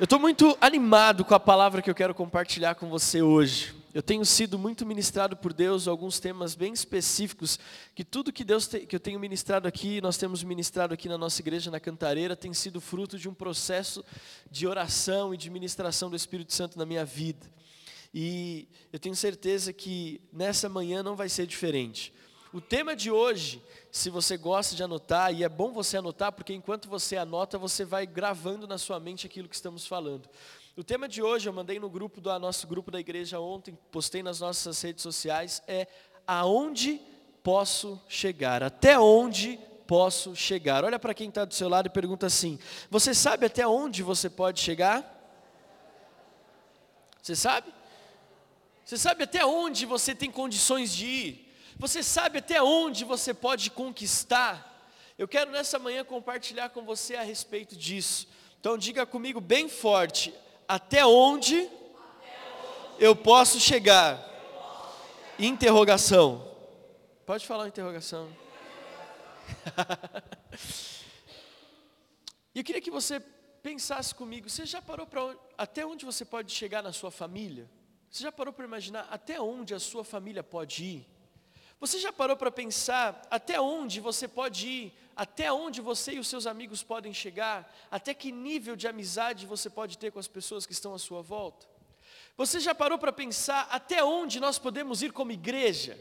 [0.00, 3.74] Eu estou muito animado com a palavra que eu quero compartilhar com você hoje.
[3.92, 7.58] Eu tenho sido muito ministrado por Deus alguns temas bem específicos,
[7.94, 11.18] que tudo que Deus te, que eu tenho ministrado aqui, nós temos ministrado aqui na
[11.18, 14.02] nossa igreja na Cantareira, tem sido fruto de um processo
[14.50, 17.46] de oração e de ministração do Espírito Santo na minha vida.
[18.14, 22.10] E eu tenho certeza que nessa manhã não vai ser diferente.
[22.52, 23.62] O tema de hoje,
[23.92, 27.84] se você gosta de anotar, e é bom você anotar, porque enquanto você anota, você
[27.84, 30.28] vai gravando na sua mente aquilo que estamos falando.
[30.76, 34.20] O tema de hoje, eu mandei no grupo do nosso grupo da igreja ontem, postei
[34.20, 35.86] nas nossas redes sociais, é
[36.26, 37.00] aonde
[37.40, 38.64] posso chegar?
[38.64, 39.56] Até onde
[39.86, 40.84] posso chegar?
[40.84, 42.58] Olha para quem está do seu lado e pergunta assim:
[42.90, 45.04] Você sabe até onde você pode chegar?
[47.22, 47.72] Você sabe?
[48.84, 51.49] Você sabe até onde você tem condições de ir?
[51.80, 54.86] Você sabe até onde você pode conquistar?
[55.16, 58.28] Eu quero nessa manhã compartilhar com você a respeito disso.
[58.60, 60.34] Então diga comigo bem forte:
[60.68, 61.66] até onde,
[62.98, 64.22] eu posso chegar?
[65.38, 66.46] Interrogação.
[67.24, 68.28] Pode falar interrogação.
[72.52, 73.20] E eu queria que você
[73.62, 77.70] pensasse comigo, você já parou para até onde você pode chegar na sua família?
[78.10, 81.19] Você já parou para imaginar até onde a sua família pode ir?
[81.80, 86.28] Você já parou para pensar até onde você pode ir, até onde você e os
[86.28, 90.66] seus amigos podem chegar, até que nível de amizade você pode ter com as pessoas
[90.66, 91.66] que estão à sua volta?
[92.36, 95.98] Você já parou para pensar até onde nós podemos ir como igreja?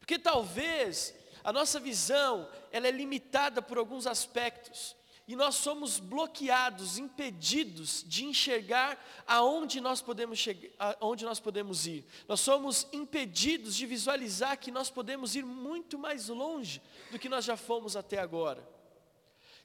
[0.00, 4.96] Porque talvez a nossa visão ela é limitada por alguns aspectos
[5.30, 12.04] e nós somos bloqueados, impedidos de enxergar aonde nós podemos chegar, aonde nós podemos ir.
[12.26, 17.44] Nós somos impedidos de visualizar que nós podemos ir muito mais longe do que nós
[17.44, 18.68] já fomos até agora.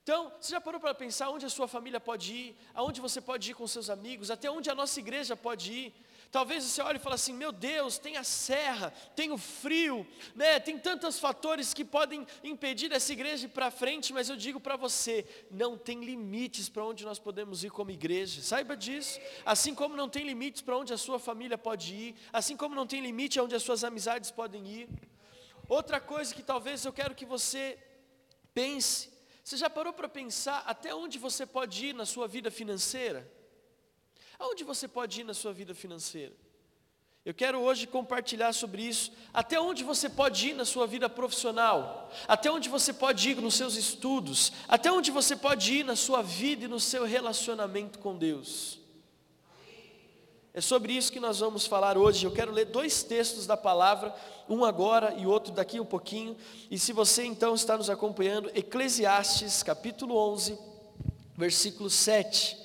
[0.03, 3.49] Então, você já parou para pensar onde a sua família pode ir, aonde você pode
[3.49, 5.93] ir com seus amigos, até onde a nossa igreja pode ir?
[6.35, 10.59] Talvez você olhe e fale assim: meu Deus, tem a serra, tem o frio, né?
[10.59, 14.75] tem tantos fatores que podem impedir essa igreja ir para frente, mas eu digo para
[14.75, 19.17] você: não tem limites para onde nós podemos ir como igreja, saiba disso.
[19.45, 22.85] Assim como não tem limites para onde a sua família pode ir, assim como não
[22.85, 24.89] tem limite aonde as suas amizades podem ir.
[25.69, 27.81] Outra coisa que talvez eu quero que você
[28.53, 29.09] pense:
[29.41, 33.25] você já parou para pensar até onde você pode ir na sua vida financeira?
[34.39, 36.33] Aonde você pode ir na sua vida financeira?
[37.25, 39.11] Eu quero hoje compartilhar sobre isso.
[39.33, 42.11] Até onde você pode ir na sua vida profissional?
[42.27, 44.53] Até onde você pode ir nos seus estudos?
[44.67, 48.79] Até onde você pode ir na sua vida e no seu relacionamento com Deus?
[50.53, 52.25] É sobre isso que nós vamos falar hoje.
[52.25, 54.15] Eu quero ler dois textos da palavra,
[54.47, 56.37] um agora e outro daqui um pouquinho.
[56.69, 60.57] E se você então está nos acompanhando, Eclesiastes capítulo 11,
[61.35, 62.64] versículo 7.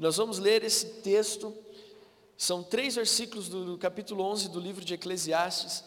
[0.00, 1.54] Nós vamos ler esse texto,
[2.34, 5.84] são três versículos do, capítulo 11 do livro de Eclesiastes.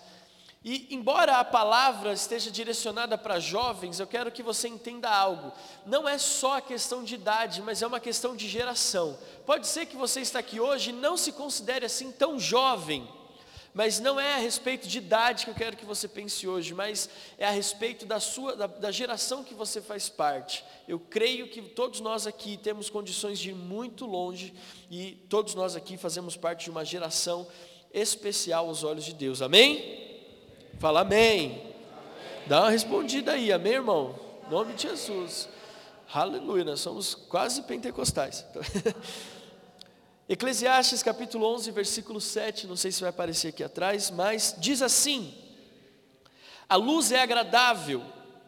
[0.63, 5.51] E embora a palavra esteja direcionada para jovens, eu quero que você entenda algo.
[5.83, 9.17] Não é só a questão de idade, mas é uma questão de geração.
[9.47, 13.09] Pode ser que você está aqui hoje e não se considere assim tão jovem
[13.73, 17.09] mas não é a respeito de idade que eu quero que você pense hoje, mas
[17.37, 20.63] é a respeito da sua da, da, geração que você faz parte.
[20.87, 24.53] Eu creio que todos nós aqui temos condições de ir muito longe
[24.91, 27.47] e todos nós aqui fazemos parte de uma geração
[27.91, 29.41] especial aos olhos de Deus.
[29.41, 30.21] Amém?
[30.79, 31.45] Fala amém.
[31.45, 31.73] amém.
[32.45, 34.19] Dá uma respondida aí, amém, irmão?
[34.45, 35.49] Em nome de Jesus.
[36.13, 38.45] Aleluia, nós somos quase pentecostais.
[40.27, 45.33] Eclesiastes capítulo 11, versículo 7, não sei se vai aparecer aqui atrás, mas diz assim:
[46.69, 48.01] A luz é agradável,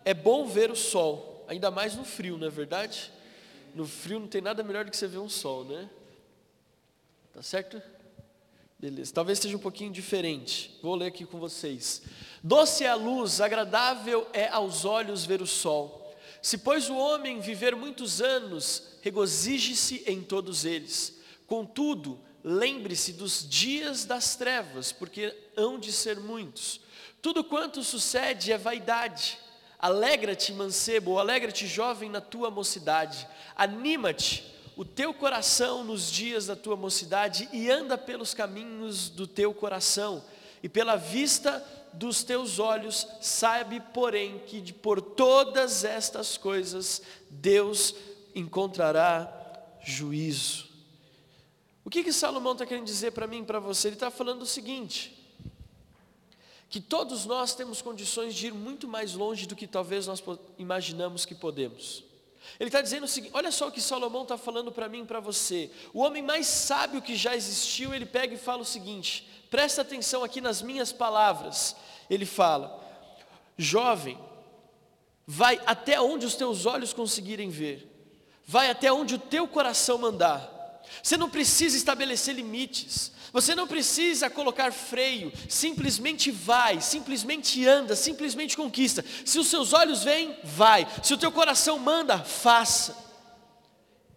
[0.05, 3.11] é bom ver o sol, ainda mais no frio, não é verdade?
[3.73, 5.89] No frio não tem nada melhor do que você ver um sol, né?
[7.33, 7.81] Tá certo?
[8.79, 10.79] Beleza, talvez seja um pouquinho diferente.
[10.81, 12.03] Vou ler aqui com vocês.
[12.41, 16.15] Doce é a luz, agradável é aos olhos ver o sol.
[16.41, 21.14] Se pois o homem viver muitos anos, regozije-se em todos eles.
[21.47, 26.81] Contudo, lembre-se dos dias das trevas, porque hão de ser muitos.
[27.21, 29.39] Tudo quanto sucede é vaidade.
[29.79, 33.27] Alegra-te, mancebo, alegra-te, jovem, na tua mocidade.
[33.55, 34.43] Anima-te,
[34.75, 40.23] o teu coração nos dias da tua mocidade e anda pelos caminhos do teu coração.
[40.61, 41.63] E pela vista
[41.93, 47.95] dos teus olhos, sabe, porém, que por todas estas coisas Deus
[48.33, 49.31] encontrará
[49.81, 50.74] juízo.
[51.85, 53.89] O que, que Salomão está querendo dizer para mim e para você?
[53.89, 55.15] Ele está falando o seguinte:
[56.67, 60.21] que todos nós temos condições de ir muito mais longe do que talvez nós
[60.57, 62.03] imaginamos que podemos.
[62.59, 65.05] Ele está dizendo o seguinte: olha só o que Salomão está falando para mim e
[65.05, 65.69] para você.
[65.93, 70.23] O homem mais sábio que já existiu, ele pega e fala o seguinte: presta atenção
[70.23, 71.75] aqui nas minhas palavras.
[72.09, 72.83] Ele fala:
[73.55, 74.17] jovem,
[75.27, 77.87] vai até onde os teus olhos conseguirem ver,
[78.43, 80.54] vai até onde o teu coração mandar.
[81.01, 88.55] Você não precisa estabelecer limites, você não precisa colocar freio, simplesmente vai, simplesmente anda, simplesmente
[88.55, 89.03] conquista.
[89.25, 90.87] Se os seus olhos vêm, vai.
[91.03, 93.05] Se o teu coração manda, faça.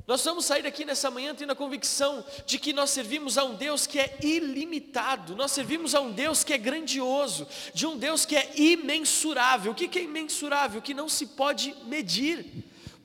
[0.09, 3.55] Nós vamos sair daqui nessa manhã tendo a convicção de que nós servimos a um
[3.55, 8.25] Deus que é ilimitado, nós servimos a um Deus que é grandioso, de um Deus
[8.25, 9.73] que é imensurável.
[9.73, 10.81] O que é imensurável?
[10.81, 12.47] Que não se pode medir.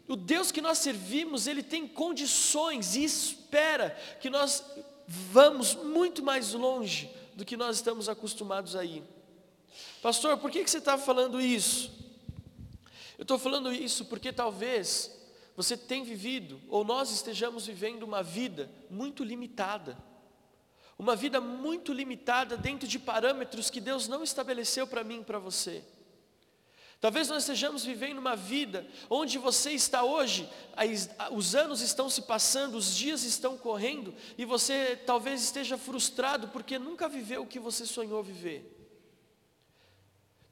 [0.07, 4.63] O Deus que nós servimos, ele tem condições e espera que nós
[5.07, 9.03] vamos muito mais longe do que nós estamos acostumados a ir.
[10.01, 11.91] Pastor, por que, que você está falando isso?
[13.17, 15.11] Eu estou falando isso porque talvez
[15.55, 19.97] você tenha vivido, ou nós estejamos vivendo uma vida muito limitada.
[20.97, 25.39] Uma vida muito limitada dentro de parâmetros que Deus não estabeleceu para mim e para
[25.39, 25.83] você.
[27.03, 30.49] Talvez nós estejamos vivendo uma vida onde você está hoje,
[31.33, 36.79] os anos estão se passando, os dias estão correndo, e você talvez esteja frustrado porque
[36.79, 38.72] nunca viveu o que você sonhou viver.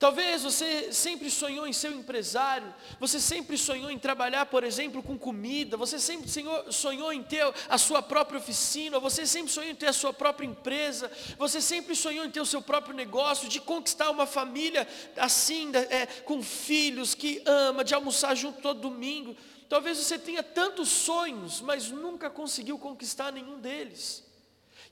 [0.01, 5.03] Talvez você sempre sonhou em ser um empresário, você sempre sonhou em trabalhar, por exemplo,
[5.03, 6.27] com comida, você sempre
[6.71, 10.47] sonhou em ter a sua própria oficina, você sempre sonhou em ter a sua própria
[10.47, 15.71] empresa, você sempre sonhou em ter o seu próprio negócio, de conquistar uma família assim,
[15.91, 19.37] é, com filhos, que ama, de almoçar junto todo domingo.
[19.69, 24.30] Talvez você tenha tantos sonhos, mas nunca conseguiu conquistar nenhum deles.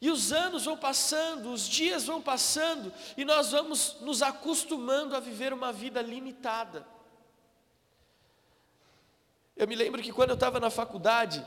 [0.01, 5.19] E os anos vão passando, os dias vão passando, e nós vamos nos acostumando a
[5.19, 6.87] viver uma vida limitada.
[9.57, 11.45] Eu me lembro que quando eu estava na faculdade,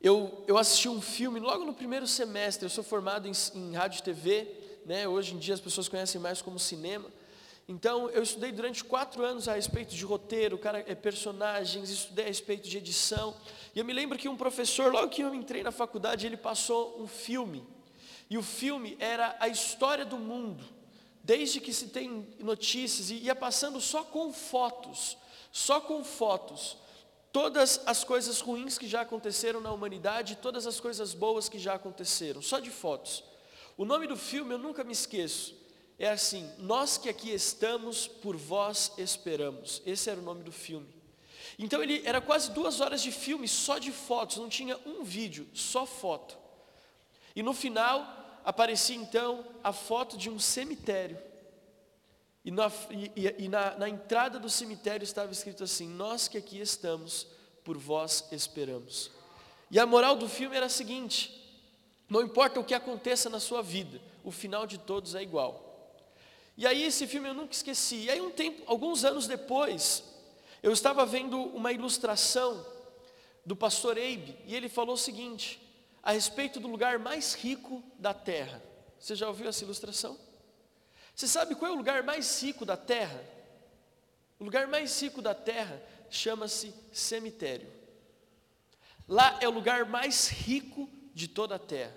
[0.00, 2.64] eu, eu assisti um filme logo no primeiro semestre.
[2.64, 5.06] Eu sou formado em, em rádio e TV, né?
[5.06, 7.10] hoje em dia as pessoas conhecem mais como cinema.
[7.70, 12.26] Então, eu estudei durante quatro anos a respeito de roteiro, cara, é, personagens, estudei a
[12.26, 13.32] respeito de edição.
[13.72, 17.00] E eu me lembro que um professor, logo que eu entrei na faculdade, ele passou
[17.00, 17.64] um filme.
[18.28, 20.64] E o filme era a história do mundo,
[21.22, 25.16] desde que se tem notícias, e ia passando só com fotos,
[25.52, 26.76] só com fotos.
[27.30, 31.74] Todas as coisas ruins que já aconteceram na humanidade, todas as coisas boas que já
[31.74, 33.22] aconteceram, só de fotos.
[33.76, 35.59] O nome do filme eu nunca me esqueço
[36.00, 39.82] é assim: Nós que aqui estamos, por vós esperamos.
[39.84, 40.88] Esse era o nome do filme.
[41.58, 45.46] Então ele era quase duas horas de filme só de fotos, não tinha um vídeo,
[45.52, 46.38] só foto.
[47.36, 51.18] E no final aparecia então a foto de um cemitério.
[52.42, 56.58] E, na, e, e na, na entrada do cemitério estava escrito assim: Nós que aqui
[56.58, 57.26] estamos,
[57.62, 59.10] por vós esperamos.
[59.70, 61.38] E a moral do filme era a seguinte:
[62.08, 65.69] não importa o que aconteça na sua vida, o final de todos é igual.
[66.60, 67.96] E aí esse filme eu nunca esqueci.
[68.00, 70.04] E aí um tempo, alguns anos depois,
[70.62, 72.66] eu estava vendo uma ilustração
[73.46, 75.58] do pastor Abe, e ele falou o seguinte,
[76.02, 78.62] a respeito do lugar mais rico da terra.
[78.98, 80.18] Você já ouviu essa ilustração?
[81.14, 83.24] Você sabe qual é o lugar mais rico da terra?
[84.38, 87.72] O lugar mais rico da terra chama-se cemitério.
[89.08, 91.96] Lá é o lugar mais rico de toda a terra.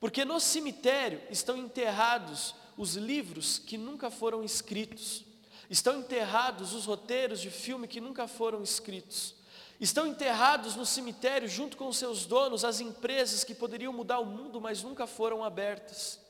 [0.00, 5.24] Porque no cemitério estão enterrados os livros que nunca foram escritos,
[5.70, 9.34] estão enterrados os roteiros de filme que nunca foram escritos,
[9.80, 14.60] estão enterrados no cemitério junto com seus donos as empresas que poderiam mudar o mundo,
[14.60, 16.20] mas nunca foram abertas.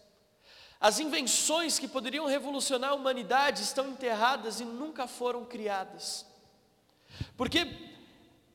[0.80, 6.26] As invenções que poderiam revolucionar a humanidade estão enterradas e nunca foram criadas.
[7.36, 7.66] Porque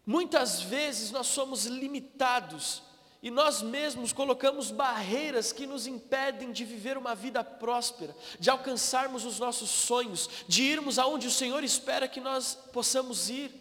[0.06, 2.84] muitas vezes nós somos limitados
[3.22, 9.26] e nós mesmos colocamos barreiras que nos impedem de viver uma vida próspera, de alcançarmos
[9.26, 13.52] os nossos sonhos, de irmos aonde o Senhor espera que nós possamos ir.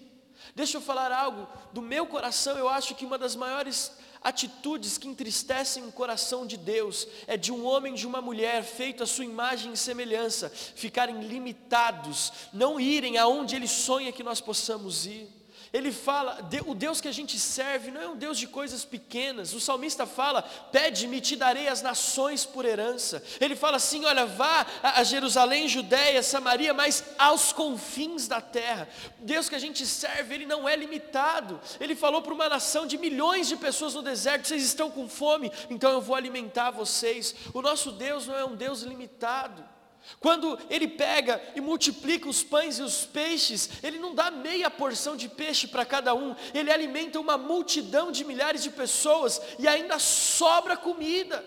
[0.55, 5.09] Deixa eu falar algo do meu coração, eu acho que uma das maiores atitudes que
[5.09, 9.07] entristecem o coração de Deus é de um homem e de uma mulher feito a
[9.07, 15.38] sua imagem e semelhança ficarem limitados, não irem aonde ele sonha que nós possamos ir.
[15.73, 19.53] Ele fala, o Deus que a gente serve não é um Deus de coisas pequenas.
[19.53, 23.23] O salmista fala: Pede-me, te darei as nações por herança.
[23.41, 28.89] Ele fala assim: Olha, vá a Jerusalém, Judéia, Samaria, mas aos confins da terra.
[29.21, 31.61] O Deus que a gente serve, ele não é limitado.
[31.79, 35.53] Ele falou para uma nação de milhões de pessoas no deserto: Vocês estão com fome,
[35.69, 37.35] então eu vou alimentar vocês.
[37.53, 39.78] O nosso Deus não é um Deus limitado.
[40.21, 45.17] Quando ele pega e multiplica os pães e os peixes, ele não dá meia porção
[45.17, 49.99] de peixe para cada um, ele alimenta uma multidão de milhares de pessoas e ainda
[49.99, 51.45] sobra comida.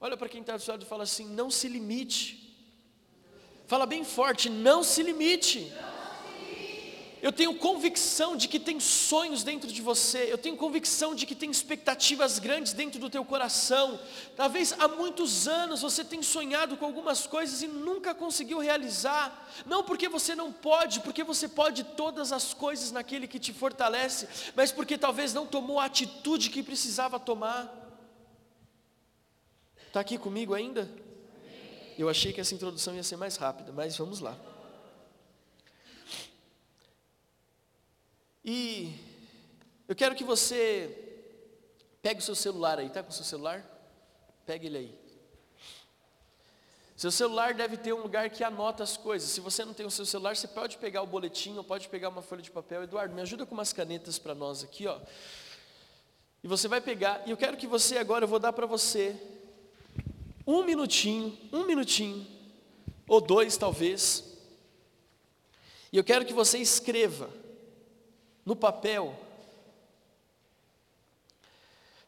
[0.00, 2.46] Olha para quem está do seu lado e fala assim: não se limite.
[3.66, 5.72] Fala bem forte: não se limite.
[7.22, 11.34] Eu tenho convicção de que tem sonhos dentro de você, eu tenho convicção de que
[11.34, 13.98] tem expectativas grandes dentro do teu coração.
[14.36, 19.50] Talvez há muitos anos você tenha sonhado com algumas coisas e nunca conseguiu realizar.
[19.64, 24.28] Não porque você não pode, porque você pode todas as coisas naquele que te fortalece,
[24.54, 27.72] mas porque talvez não tomou a atitude que precisava tomar.
[29.86, 30.86] Está aqui comigo ainda?
[31.98, 34.36] Eu achei que essa introdução ia ser mais rápida, mas vamos lá.
[38.48, 38.94] E
[39.88, 40.96] eu quero que você
[42.00, 43.64] pegue o seu celular aí, tá com o seu celular?
[44.46, 45.06] Pegue ele aí.
[46.96, 49.28] Seu celular deve ter um lugar que anota as coisas.
[49.28, 52.08] Se você não tem o seu celular, você pode pegar o boletim ou pode pegar
[52.08, 52.84] uma folha de papel.
[52.84, 55.00] Eduardo, me ajuda com umas canetas para nós aqui, ó.
[56.44, 59.20] E você vai pegar, e eu quero que você agora, eu vou dar para você
[60.46, 62.24] um minutinho, um minutinho,
[63.08, 64.22] ou dois talvez.
[65.92, 67.28] E eu quero que você escreva
[68.46, 69.12] no papel,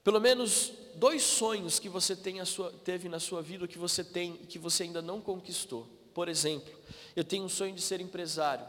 [0.04, 2.16] pelo menos dois sonhos que você
[2.46, 5.86] sua, teve na sua vida, que você tem e que você ainda não conquistou.
[6.14, 6.72] Por exemplo,
[7.16, 8.64] eu tenho um sonho de ser empresário.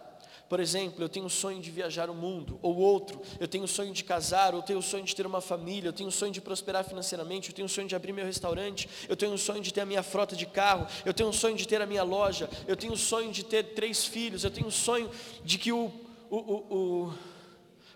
[0.49, 3.67] Por exemplo, eu tenho um sonho de viajar o mundo, ou outro, eu tenho um
[3.67, 6.31] sonho de casar, ou tenho um sonho de ter uma família, eu tenho um sonho
[6.31, 9.61] de prosperar financeiramente, eu tenho um sonho de abrir meu restaurante, eu tenho um sonho
[9.61, 12.01] de ter a minha frota de carro, eu tenho um sonho de ter a minha
[12.01, 15.11] loja, eu tenho um sonho de ter três filhos, eu tenho um sonho
[15.45, 15.91] de que o,
[16.31, 17.13] o, o, o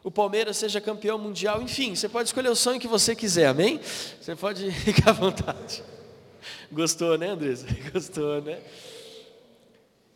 [0.03, 3.79] o Palmeiras seja campeão mundial, enfim, você pode escolher o sonho que você quiser, amém?
[4.19, 5.81] Você pode ficar à vontade.
[6.71, 7.65] Gostou, né, Andressa?
[7.93, 8.61] Gostou, né?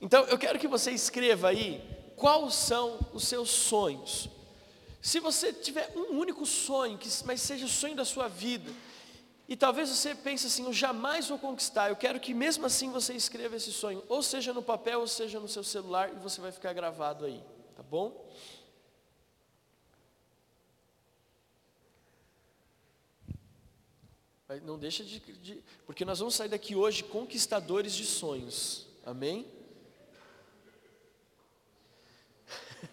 [0.02, 1.82] Então, eu quero que você escreva aí
[2.18, 4.30] quais são os seus sonhos.
[5.02, 8.70] Se você tiver um único sonho, que, mas seja o sonho da sua vida,
[9.48, 13.14] e talvez você pense assim, eu jamais vou conquistar, eu quero que mesmo assim você
[13.14, 16.52] escreva esse sonho, ou seja no papel, ou seja no seu celular, e você vai
[16.52, 17.42] ficar gravado aí,
[17.74, 18.28] tá bom?
[24.64, 28.88] Não deixa de, de, Porque nós vamos sair daqui hoje conquistadores de sonhos.
[29.06, 29.46] Amém?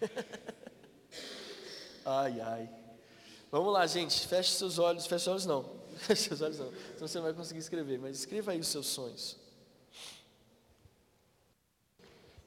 [2.05, 2.69] ai, ai.
[3.49, 4.27] Vamos lá, gente.
[4.27, 5.05] Feche seus olhos.
[5.05, 5.79] Feche seus olhos, não.
[5.95, 6.71] Feche seus olhos, não.
[6.71, 7.99] Senão você não vai conseguir escrever.
[7.99, 9.37] Mas escreva aí os seus sonhos.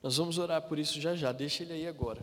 [0.03, 1.33] Nós vamos orar por isso já já.
[1.33, 2.23] Deixa ele aí agora.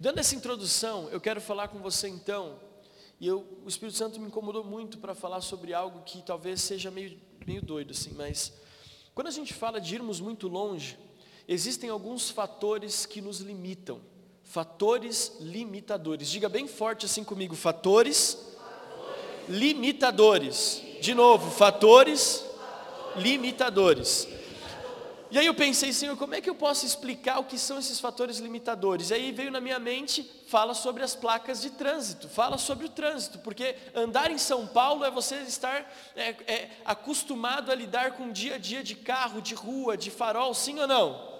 [0.00, 2.58] Dando essa introdução, eu quero falar com você então
[3.20, 6.90] e eu, o Espírito Santo me incomodou muito para falar sobre algo que talvez seja
[6.90, 8.52] meio, meio doido, assim, mas
[9.14, 10.98] quando a gente fala de irmos muito longe,
[11.48, 14.00] existem alguns fatores que nos limitam,
[14.42, 16.28] fatores limitadores.
[16.28, 19.48] Diga bem forte assim comigo: fatores, fatores.
[19.48, 20.82] limitadores.
[21.00, 23.22] De novo, fatores, fatores.
[23.22, 24.28] limitadores.
[25.28, 27.98] E aí eu pensei, Senhor, como é que eu posso explicar o que são esses
[27.98, 29.10] fatores limitadores?
[29.10, 32.88] E aí veio na minha mente, fala sobre as placas de trânsito, fala sobre o
[32.88, 38.28] trânsito, porque andar em São Paulo é você estar é, é, acostumado a lidar com
[38.28, 41.36] o dia a dia de carro, de rua, de farol, sim ou não?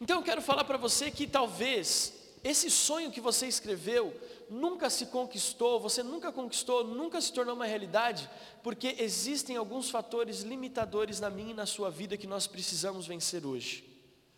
[0.00, 2.12] Então eu quero falar para você que talvez
[2.44, 4.14] esse sonho que você escreveu
[4.50, 8.28] nunca se conquistou, você nunca conquistou, nunca se tornou uma realidade,
[8.62, 13.44] porque existem alguns fatores limitadores na minha e na sua vida que nós precisamos vencer
[13.46, 13.84] hoje.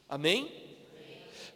[0.08, 0.52] Amém?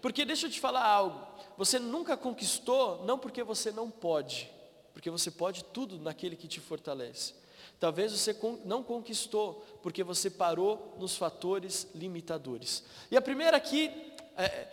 [0.00, 4.50] Porque deixa eu te falar algo, você nunca conquistou, não porque você não pode,
[4.92, 7.34] porque você pode tudo naquele que te fortalece.
[7.80, 12.84] Talvez você não conquistou, porque você parou nos fatores limitadores.
[13.11, 13.90] E a primeira aqui,
[14.37, 14.68] é,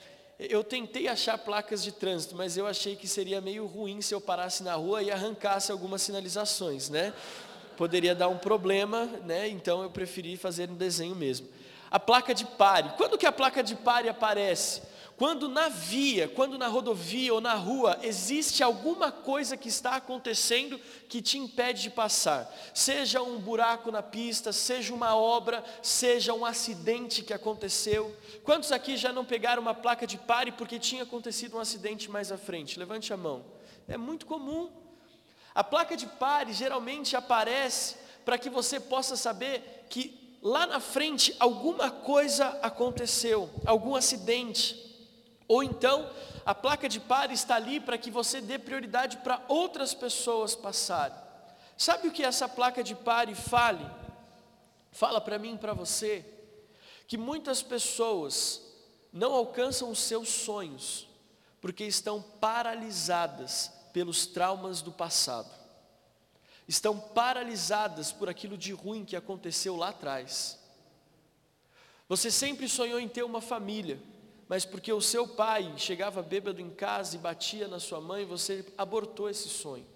[0.49, 4.19] eu tentei achar placas de trânsito, mas eu achei que seria meio ruim se eu
[4.19, 7.13] parasse na rua e arrancasse algumas sinalizações, né?
[7.77, 9.47] Poderia dar um problema, né?
[9.47, 11.47] Então eu preferi fazer um desenho mesmo.
[11.89, 12.91] A placa de pare.
[12.97, 14.81] Quando que a placa de pare aparece?
[15.21, 20.79] Quando na via, quando na rodovia ou na rua existe alguma coisa que está acontecendo
[21.07, 26.43] que te impede de passar, seja um buraco na pista, seja uma obra, seja um
[26.43, 28.17] acidente que aconteceu.
[28.43, 32.31] Quantos aqui já não pegaram uma placa de pare porque tinha acontecido um acidente mais
[32.31, 32.79] à frente?
[32.79, 33.45] Levante a mão.
[33.87, 34.71] É muito comum.
[35.53, 41.35] A placa de pare geralmente aparece para que você possa saber que lá na frente
[41.39, 44.89] alguma coisa aconteceu, algum acidente.
[45.51, 46.09] Ou então,
[46.45, 51.17] a placa de pare está ali para que você dê prioridade para outras pessoas passarem.
[51.77, 53.85] Sabe o que essa placa de pare fale?
[54.93, 56.25] fala para mim e para você
[57.05, 58.61] que muitas pessoas
[59.11, 61.05] não alcançam os seus sonhos
[61.59, 65.51] porque estão paralisadas pelos traumas do passado.
[66.65, 70.57] Estão paralisadas por aquilo de ruim que aconteceu lá atrás.
[72.07, 73.99] Você sempre sonhou em ter uma família,
[74.51, 78.65] mas porque o seu pai chegava bêbado em casa e batia na sua mãe, você
[78.77, 79.87] abortou esse sonho.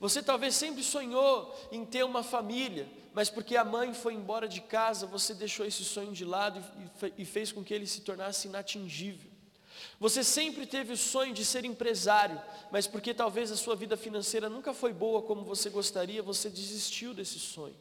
[0.00, 4.62] Você talvez sempre sonhou em ter uma família, mas porque a mãe foi embora de
[4.62, 6.64] casa, você deixou esse sonho de lado
[7.18, 9.30] e fez com que ele se tornasse inatingível.
[9.98, 12.40] Você sempre teve o sonho de ser empresário,
[12.72, 17.12] mas porque talvez a sua vida financeira nunca foi boa como você gostaria, você desistiu
[17.12, 17.76] desse sonho.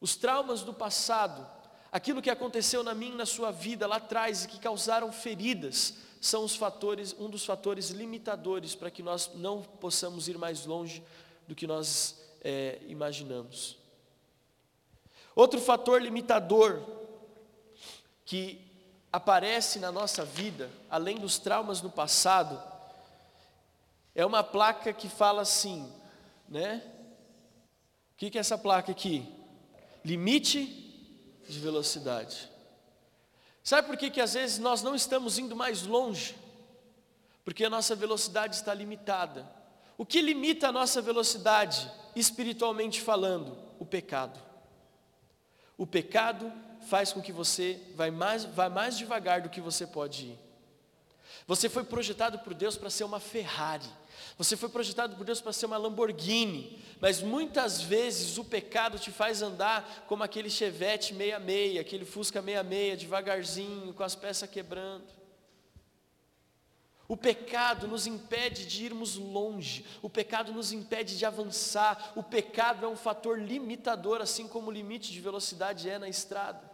[0.00, 1.46] Os traumas do passado,
[1.90, 5.94] aquilo que aconteceu na minha e na sua vida lá atrás e que causaram feridas,
[6.20, 11.02] são os fatores, um dos fatores limitadores para que nós não possamos ir mais longe
[11.48, 13.78] do que nós é, imaginamos.
[15.34, 16.82] Outro fator limitador
[18.24, 18.60] que
[19.12, 22.62] aparece na nossa vida, além dos traumas no passado,
[24.14, 25.90] é uma placa que fala assim,
[26.48, 26.82] né?
[28.12, 29.26] O que, que é essa placa aqui?
[30.04, 30.89] Limite
[31.48, 32.50] de velocidade.
[33.62, 36.36] Sabe por que, que às vezes nós não estamos indo mais longe?
[37.44, 39.48] Porque a nossa velocidade está limitada.
[39.98, 43.58] O que limita a nossa velocidade, espiritualmente falando?
[43.78, 44.40] O pecado.
[45.76, 46.52] O pecado
[46.88, 50.38] faz com que você vá mais, vá mais devagar do que você pode ir.
[51.46, 53.88] Você foi projetado por Deus para ser uma Ferrari.
[54.36, 59.10] Você foi projetado por Deus para ser uma Lamborghini, mas muitas vezes o pecado te
[59.10, 65.20] faz andar como aquele Chevette 66, aquele Fusca 66, devagarzinho, com as peças quebrando.
[67.08, 72.86] O pecado nos impede de irmos longe, o pecado nos impede de avançar, o pecado
[72.86, 76.70] é um fator limitador, assim como o limite de velocidade é na estrada.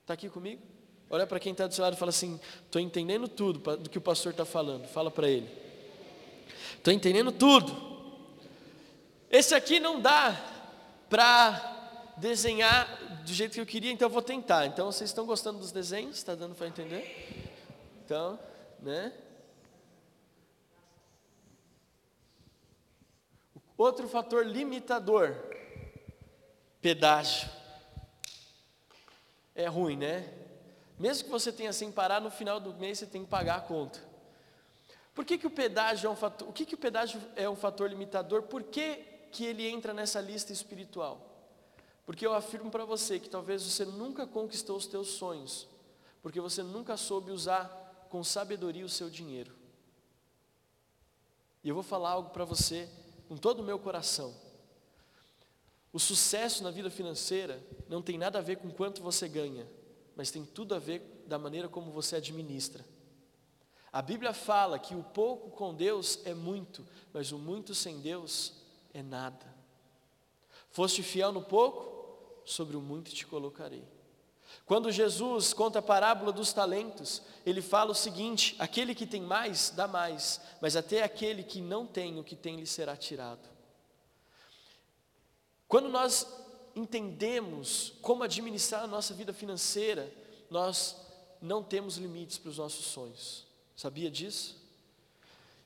[0.00, 0.62] Está aqui comigo?
[1.10, 3.98] Olha para quem está do seu lado e fala assim: estou entendendo tudo do que
[3.98, 4.86] o pastor está falando.
[4.88, 5.63] Fala para ele.
[6.84, 7.74] Estou entendendo tudo.
[9.30, 10.38] Esse aqui não dá
[11.08, 14.66] para desenhar do jeito que eu queria, então eu vou tentar.
[14.66, 16.18] Então vocês estão gostando dos desenhos?
[16.18, 17.50] Está dando para entender?
[18.04, 18.38] Então,
[18.80, 19.14] né?
[23.78, 25.34] Outro fator limitador:
[26.82, 27.48] pedágio
[29.54, 30.34] é ruim, né?
[30.98, 33.60] Mesmo que você tenha sem parar, no final do mês você tem que pagar a
[33.62, 34.12] conta.
[35.14, 37.54] Por que, que o pedágio é um fator, o que, que o pedágio é um
[37.54, 38.42] fator limitador?
[38.42, 38.96] Por que,
[39.30, 41.30] que ele entra nessa lista espiritual?
[42.04, 45.68] Porque eu afirmo para você que talvez você nunca conquistou os teus sonhos,
[46.20, 49.54] porque você nunca soube usar com sabedoria o seu dinheiro.
[51.62, 52.88] E eu vou falar algo para você
[53.28, 54.34] com todo o meu coração.
[55.92, 59.66] O sucesso na vida financeira não tem nada a ver com quanto você ganha,
[60.16, 62.84] mas tem tudo a ver da maneira como você administra.
[63.94, 68.52] A Bíblia fala que o pouco com Deus é muito, mas o muito sem Deus
[68.92, 69.46] é nada.
[70.72, 73.84] Foste fiel no pouco, sobre o muito te colocarei.
[74.66, 79.70] Quando Jesus conta a parábola dos talentos, ele fala o seguinte: aquele que tem mais,
[79.70, 83.48] dá mais, mas até aquele que não tem, o que tem lhe será tirado.
[85.68, 86.26] Quando nós
[86.74, 90.12] entendemos como administrar a nossa vida financeira,
[90.50, 90.96] nós
[91.40, 93.53] não temos limites para os nossos sonhos.
[93.76, 94.56] Sabia disso?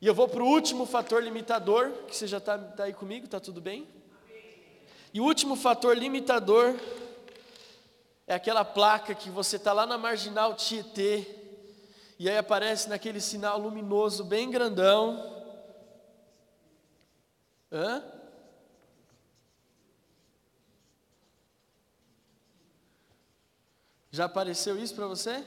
[0.00, 3.26] E eu vou para o último fator limitador, que você já está tá aí comigo,
[3.26, 3.86] está tudo bem?
[5.12, 6.74] E o último fator limitador
[8.26, 11.26] é aquela placa que você está lá na marginal Tietê,
[12.18, 15.36] e aí aparece naquele sinal luminoso bem grandão.
[17.70, 18.02] Hã?
[24.10, 25.44] Já apareceu isso para você?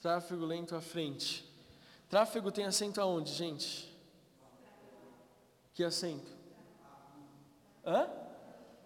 [0.00, 1.44] Tráfego lento à frente.
[2.08, 3.94] Tráfego tem acento aonde, gente?
[5.74, 6.30] Que acento?
[7.84, 8.08] Hã?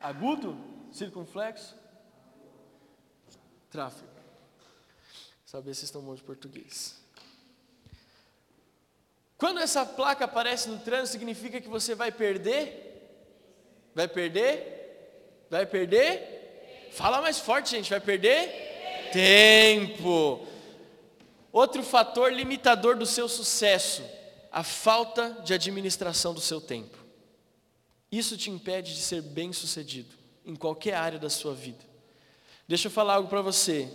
[0.00, 0.58] Agudo?
[0.92, 1.74] Circunflexo?
[3.70, 4.12] Tráfego.
[5.44, 7.00] Saber se estão bons de português.
[9.38, 12.82] Quando essa placa aparece no trânsito, significa que você vai perder?
[13.94, 15.46] Vai perder?
[15.48, 16.90] Vai perder?
[16.92, 19.10] Fala mais forte, gente, vai perder?
[19.12, 20.53] Tempo.
[21.54, 24.02] Outro fator limitador do seu sucesso,
[24.50, 26.98] a falta de administração do seu tempo.
[28.10, 31.78] Isso te impede de ser bem-sucedido em qualquer área da sua vida.
[32.66, 33.88] Deixa eu falar algo para você.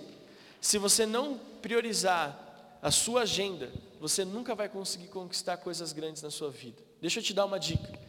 [0.62, 3.70] Se você não priorizar a sua agenda,
[4.00, 6.82] você nunca vai conseguir conquistar coisas grandes na sua vida.
[7.02, 8.00] Deixa eu te dar uma dica.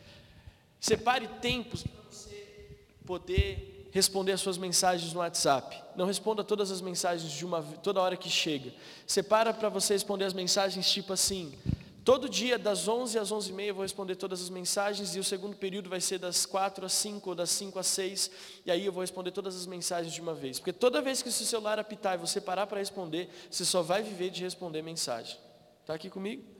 [0.78, 5.82] Separe tempos para você poder responder as suas mensagens no WhatsApp.
[5.96, 8.72] Não responda todas as mensagens de uma toda hora que chega.
[9.06, 11.58] Separa para você responder as mensagens tipo assim:
[12.04, 15.56] todo dia das 11 às 11h30 eu vou responder todas as mensagens e o segundo
[15.56, 18.30] período vai ser das 4 às 5 ou das 5 às 6,
[18.66, 20.58] e aí eu vou responder todas as mensagens de uma vez.
[20.58, 23.82] Porque toda vez que o seu celular apitar e você parar para responder, você só
[23.82, 25.36] vai viver de responder mensagem.
[25.82, 26.59] Está aqui comigo?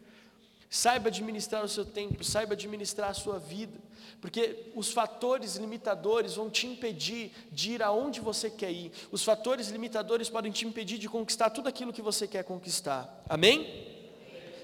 [0.72, 3.76] Saiba administrar o seu tempo, saiba administrar a sua vida,
[4.20, 8.92] porque os fatores limitadores vão te impedir de ir aonde você quer ir.
[9.10, 13.24] Os fatores limitadores podem te impedir de conquistar tudo aquilo que você quer conquistar.
[13.28, 13.84] Amém?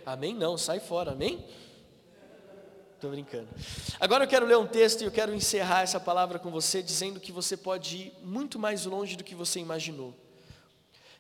[0.07, 0.33] Amém?
[0.33, 1.45] Não, sai fora, amém?
[2.95, 3.49] Estou brincando.
[3.99, 7.19] Agora eu quero ler um texto e eu quero encerrar essa palavra com você, dizendo
[7.19, 10.14] que você pode ir muito mais longe do que você imaginou.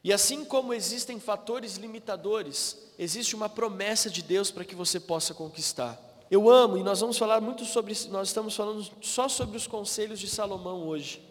[0.04, 5.34] E assim como existem fatores limitadores, existe uma promessa de Deus para que você possa
[5.34, 6.00] conquistar.
[6.30, 10.18] Eu amo, e nós vamos falar muito sobre nós estamos falando só sobre os conselhos
[10.18, 11.22] de Salomão hoje.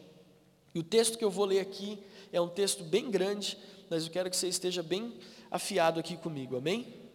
[0.73, 1.99] E o texto que eu vou ler aqui
[2.32, 3.58] é um texto bem grande,
[3.89, 5.17] mas eu quero que você esteja bem
[5.49, 7.06] afiado aqui comigo, amém?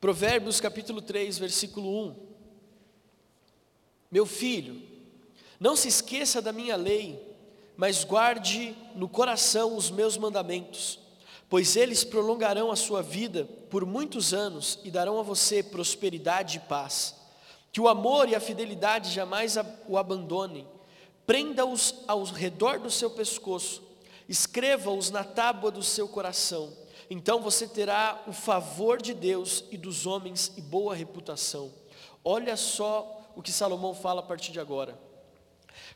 [0.00, 2.16] Provérbios capítulo 3, versículo 1.
[4.10, 4.82] Meu filho,
[5.62, 7.24] não se esqueça da minha lei,
[7.76, 10.98] mas guarde no coração os meus mandamentos,
[11.48, 16.60] pois eles prolongarão a sua vida por muitos anos e darão a você prosperidade e
[16.68, 17.14] paz.
[17.70, 19.54] Que o amor e a fidelidade jamais
[19.86, 20.66] o abandonem.
[21.24, 23.84] Prenda-os ao redor do seu pescoço,
[24.28, 26.76] escreva-os na tábua do seu coração.
[27.08, 31.72] Então você terá o favor de Deus e dos homens e boa reputação.
[32.24, 35.11] Olha só o que Salomão fala a partir de agora.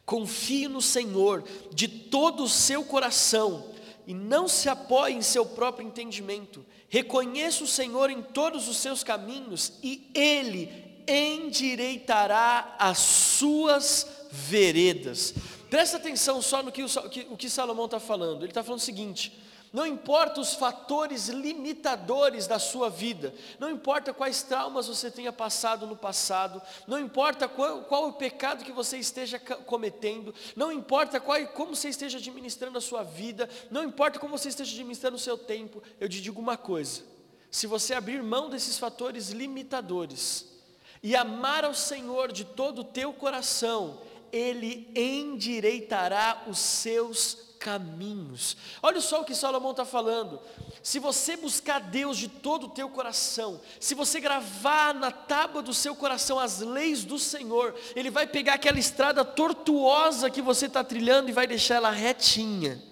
[0.05, 3.71] Confie no Senhor de todo o seu coração
[4.07, 6.65] e não se apoie em seu próprio entendimento.
[6.89, 15.35] Reconheça o Senhor em todos os seus caminhos e Ele endireitará as suas veredas.
[15.69, 18.43] Presta atenção só no que o, que, o que Salomão está falando.
[18.43, 19.33] Ele está falando o seguinte:
[19.77, 25.87] não importa os fatores limitadores da sua vida, não importa quais traumas você tenha passado
[25.87, 31.47] no passado, não importa qual, qual o pecado que você esteja cometendo, não importa qual,
[31.49, 35.37] como você esteja administrando a sua vida, não importa como você esteja administrando o seu
[35.37, 37.03] tempo, eu te digo uma coisa:
[37.51, 40.55] se você abrir mão desses fatores limitadores
[41.03, 44.01] e amar ao Senhor de todo o teu coração,
[44.33, 48.57] Ele endireitará os seus caminhos.
[48.83, 50.40] Olha só o que Salomão está falando.
[50.83, 55.75] Se você buscar Deus de todo o teu coração, se você gravar na tábua do
[55.75, 60.85] seu coração as leis do Senhor, Ele vai pegar aquela estrada tortuosa que você está
[60.85, 62.83] trilhando e vai deixar ela retinha,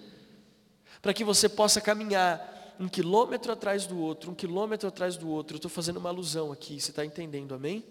[1.01, 5.55] para que você possa caminhar um quilômetro atrás do outro, um quilômetro atrás do outro.
[5.55, 7.83] Estou fazendo uma alusão aqui, você está entendendo, amém?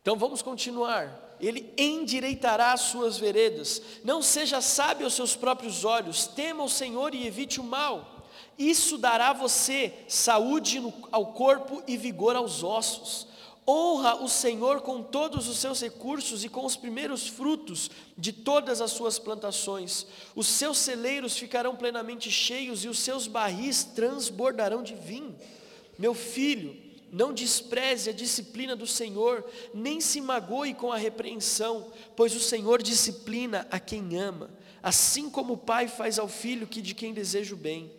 [0.00, 3.80] Então vamos continuar ele endireitará as suas veredas.
[4.04, 8.18] Não seja sábio aos seus próprios olhos, tema o Senhor e evite o mal.
[8.58, 13.28] Isso dará a você saúde ao corpo e vigor aos ossos.
[13.68, 18.80] Honra o Senhor com todos os seus recursos e com os primeiros frutos de todas
[18.80, 20.06] as suas plantações.
[20.34, 25.36] Os seus celeiros ficarão plenamente cheios e os seus barris transbordarão de vinho.
[25.98, 32.34] Meu filho, não despreze a disciplina do Senhor, nem se magoe com a repreensão, pois
[32.34, 34.50] o Senhor disciplina a quem ama,
[34.82, 37.92] assim como o pai faz ao filho que de quem deseja o bem.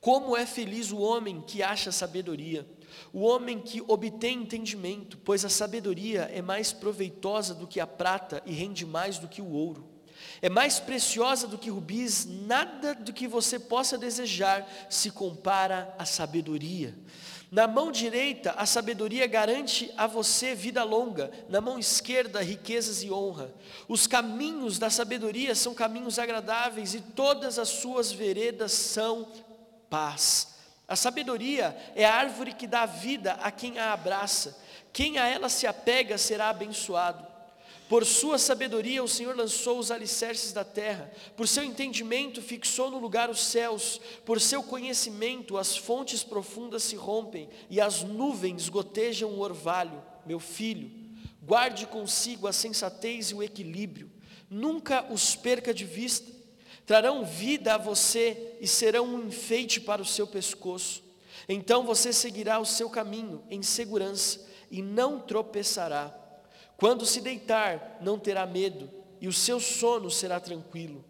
[0.00, 2.66] Como é feliz o homem que acha sabedoria,
[3.12, 8.42] o homem que obtém entendimento, pois a sabedoria é mais proveitosa do que a prata
[8.46, 9.88] e rende mais do que o ouro.
[10.40, 16.04] É mais preciosa do que rubis, nada do que você possa desejar se compara à
[16.04, 16.94] sabedoria.
[17.50, 23.10] Na mão direita, a sabedoria garante a você vida longa, na mão esquerda, riquezas e
[23.10, 23.50] honra.
[23.88, 29.26] Os caminhos da sabedoria são caminhos agradáveis e todas as suas veredas são
[29.88, 30.58] paz.
[30.86, 34.58] A sabedoria é a árvore que dá vida a quem a abraça.
[34.92, 37.26] Quem a ela se apega será abençoado.
[37.88, 42.98] Por sua sabedoria o Senhor lançou os alicerces da terra, por seu entendimento fixou no
[42.98, 49.30] lugar os céus, por seu conhecimento as fontes profundas se rompem e as nuvens gotejam
[49.30, 50.04] o orvalho.
[50.26, 50.90] Meu filho,
[51.42, 54.10] guarde consigo a sensatez e o equilíbrio,
[54.50, 56.30] nunca os perca de vista.
[56.84, 61.02] Trarão vida a você e serão um enfeite para o seu pescoço.
[61.48, 66.27] Então você seguirá o seu caminho em segurança e não tropeçará.
[66.78, 68.88] Quando se deitar, não terá medo,
[69.20, 71.04] e o seu sono será tranquilo.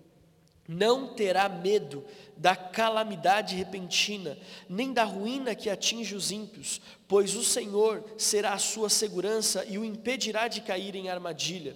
[0.68, 2.04] não terá medo
[2.36, 4.36] da calamidade repentina,
[4.68, 6.78] nem da ruína que atinge os ímpios,
[7.08, 11.74] pois o Senhor será a sua segurança e o impedirá de cair em armadilha.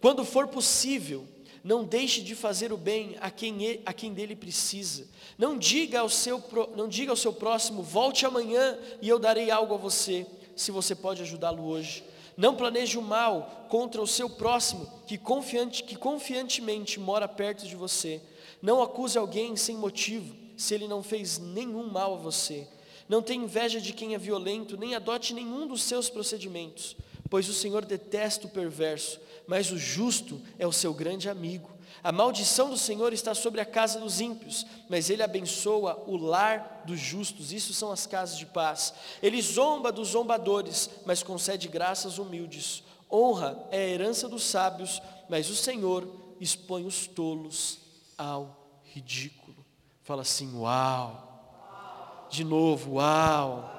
[0.00, 1.26] Quando for possível,
[1.64, 5.08] não deixe de fazer o bem a quem, a quem dele precisa.
[5.36, 6.42] Não diga, ao seu,
[6.76, 10.24] não diga ao seu próximo, volte amanhã e eu darei algo a você,
[10.54, 12.04] se você pode ajudá-lo hoje.
[12.38, 17.74] Não planeje o mal contra o seu próximo, que, confiante, que confiantemente mora perto de
[17.74, 18.22] você.
[18.62, 22.68] Não acuse alguém sem motivo, se ele não fez nenhum mal a você.
[23.08, 26.96] Não tenha inveja de quem é violento, nem adote nenhum dos seus procedimentos,
[27.28, 31.68] pois o Senhor detesta o perverso, mas o justo é o seu grande amigo.
[32.02, 36.82] A maldição do Senhor está sobre a casa dos ímpios, mas ele abençoa o lar
[36.86, 37.52] dos justos.
[37.52, 38.94] Isso são as casas de paz.
[39.22, 42.82] Ele zomba dos zombadores, mas concede graças humildes.
[43.10, 46.06] Honra é a herança dos sábios, mas o Senhor
[46.40, 47.78] expõe os tolos
[48.16, 49.64] ao ridículo.
[50.02, 52.26] Fala assim: Uau!
[52.30, 53.74] De novo, uau!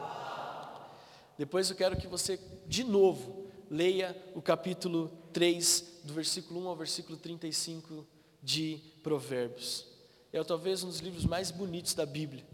[1.38, 6.76] Depois eu quero que você, de novo, leia o capítulo 3, do versículo 1 ao
[6.76, 8.06] versículo 35
[8.42, 9.86] de Provérbios.
[10.32, 12.46] É talvez um dos livros mais bonitos da Bíblia.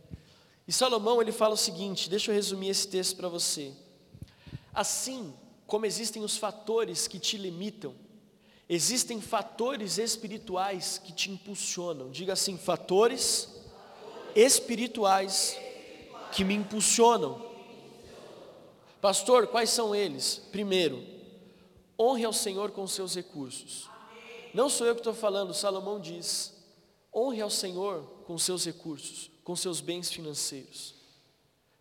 [0.67, 3.73] E Salomão ele fala o seguinte, deixa eu resumir esse texto para você.
[4.73, 5.34] Assim
[5.67, 7.93] como existem os fatores que te limitam,
[8.67, 12.10] existem fatores espirituais que te impulsionam.
[12.10, 13.49] Diga assim, fatores
[14.36, 15.58] espirituais
[16.31, 17.45] que me impulsionam.
[19.01, 20.41] Pastor, quais são eles?
[20.51, 21.14] Primeiro,
[21.99, 23.89] Honre ao Senhor com os seus recursos.
[24.53, 26.53] Não sou eu que estou falando, Salomão diz:
[27.13, 30.95] honre ao Senhor com seus recursos, com seus bens financeiros.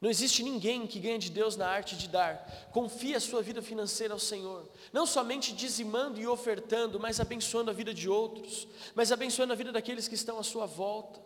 [0.00, 2.68] Não existe ninguém que ganhe de Deus na arte de dar.
[2.72, 4.68] Confie a sua vida financeira ao Senhor.
[4.92, 9.72] Não somente dizimando e ofertando, mas abençoando a vida de outros, mas abençoando a vida
[9.72, 11.18] daqueles que estão à sua volta.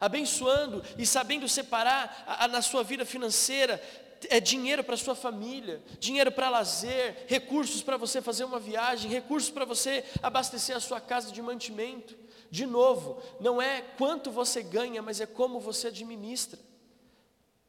[0.00, 3.82] Abençoando e sabendo separar a, a, na sua vida financeira
[4.28, 9.50] é dinheiro para sua família, dinheiro para lazer, recursos para você fazer uma viagem, recursos
[9.50, 12.16] para você abastecer a sua casa de mantimento.
[12.50, 16.58] De novo, não é quanto você ganha, mas é como você administra.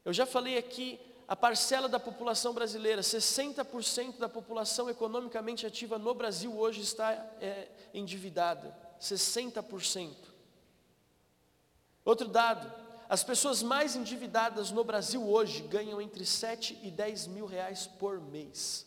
[0.06, 6.14] Eu já falei aqui, a parcela da população brasileira, 60% da população economicamente ativa no
[6.16, 8.76] Brasil hoje está é, endividada.
[9.00, 10.12] 60%.
[12.04, 12.74] Outro dado,
[13.10, 18.22] as pessoas mais endividadas no Brasil hoje ganham entre 7 e 10 mil reais por
[18.22, 18.86] mês.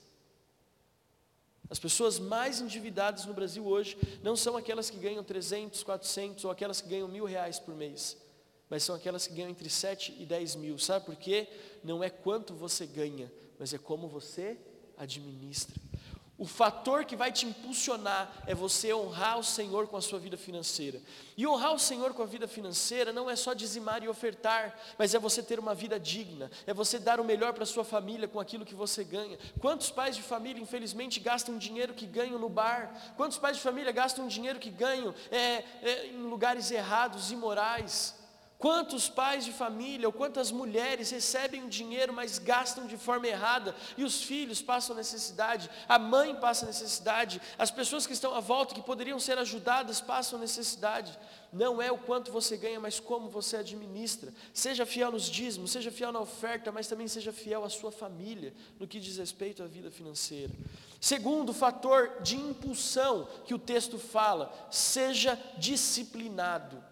[1.68, 6.52] As pessoas mais endividadas no Brasil hoje não são aquelas que ganham 300, 400 ou
[6.52, 8.16] aquelas que ganham mil reais por mês,
[8.70, 10.78] mas são aquelas que ganham entre 7 e 10 mil.
[10.78, 11.48] Sabe por quê?
[11.82, 14.56] Não é quanto você ganha, mas é como você
[14.96, 15.74] administra.
[16.42, 20.36] O fator que vai te impulsionar é você honrar o Senhor com a sua vida
[20.36, 21.00] financeira.
[21.36, 25.14] E honrar o Senhor com a vida financeira não é só dizimar e ofertar, mas
[25.14, 28.26] é você ter uma vida digna, é você dar o melhor para a sua família
[28.26, 29.38] com aquilo que você ganha.
[29.60, 32.92] Quantos pais de família, infelizmente, gastam dinheiro que ganham no bar?
[33.16, 38.20] Quantos pais de família gastam dinheiro que ganham é, é, em lugares errados, imorais?
[38.62, 43.74] Quantos pais de família ou quantas mulheres recebem o dinheiro, mas gastam de forma errada,
[43.96, 48.72] e os filhos passam necessidade, a mãe passa necessidade, as pessoas que estão à volta,
[48.72, 51.18] que poderiam ser ajudadas, passam necessidade.
[51.52, 54.32] Não é o quanto você ganha, mas como você administra.
[54.54, 58.54] Seja fiel nos dízimos, seja fiel na oferta, mas também seja fiel à sua família,
[58.78, 60.52] no que diz respeito à vida financeira.
[61.00, 66.91] Segundo fator de impulsão que o texto fala, seja disciplinado.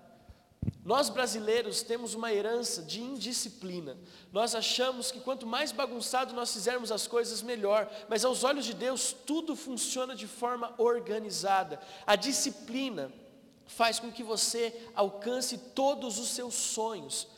[0.84, 3.96] Nós brasileiros temos uma herança de indisciplina.
[4.32, 7.90] Nós achamos que quanto mais bagunçado nós fizermos as coisas, melhor.
[8.08, 11.80] Mas aos olhos de Deus, tudo funciona de forma organizada.
[12.06, 13.12] A disciplina
[13.66, 17.28] faz com que você alcance todos os seus sonhos.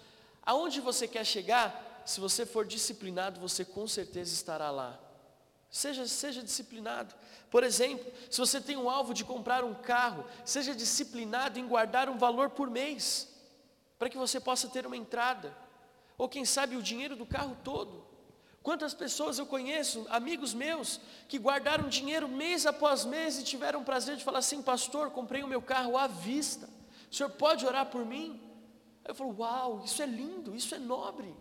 [0.44, 4.98] Aonde você quer chegar, se você for disciplinado, você com certeza estará lá.
[5.72, 7.14] Seja, seja disciplinado.
[7.50, 12.10] Por exemplo, se você tem um alvo de comprar um carro, seja disciplinado em guardar
[12.10, 13.26] um valor por mês,
[13.98, 15.56] para que você possa ter uma entrada,
[16.18, 18.04] ou quem sabe o dinheiro do carro todo.
[18.62, 23.84] Quantas pessoas eu conheço, amigos meus, que guardaram dinheiro mês após mês e tiveram o
[23.84, 26.68] prazer de falar assim: Pastor, comprei o meu carro à vista,
[27.10, 28.38] o senhor pode orar por mim?
[29.06, 31.34] Eu falo: Uau, isso é lindo, isso é nobre.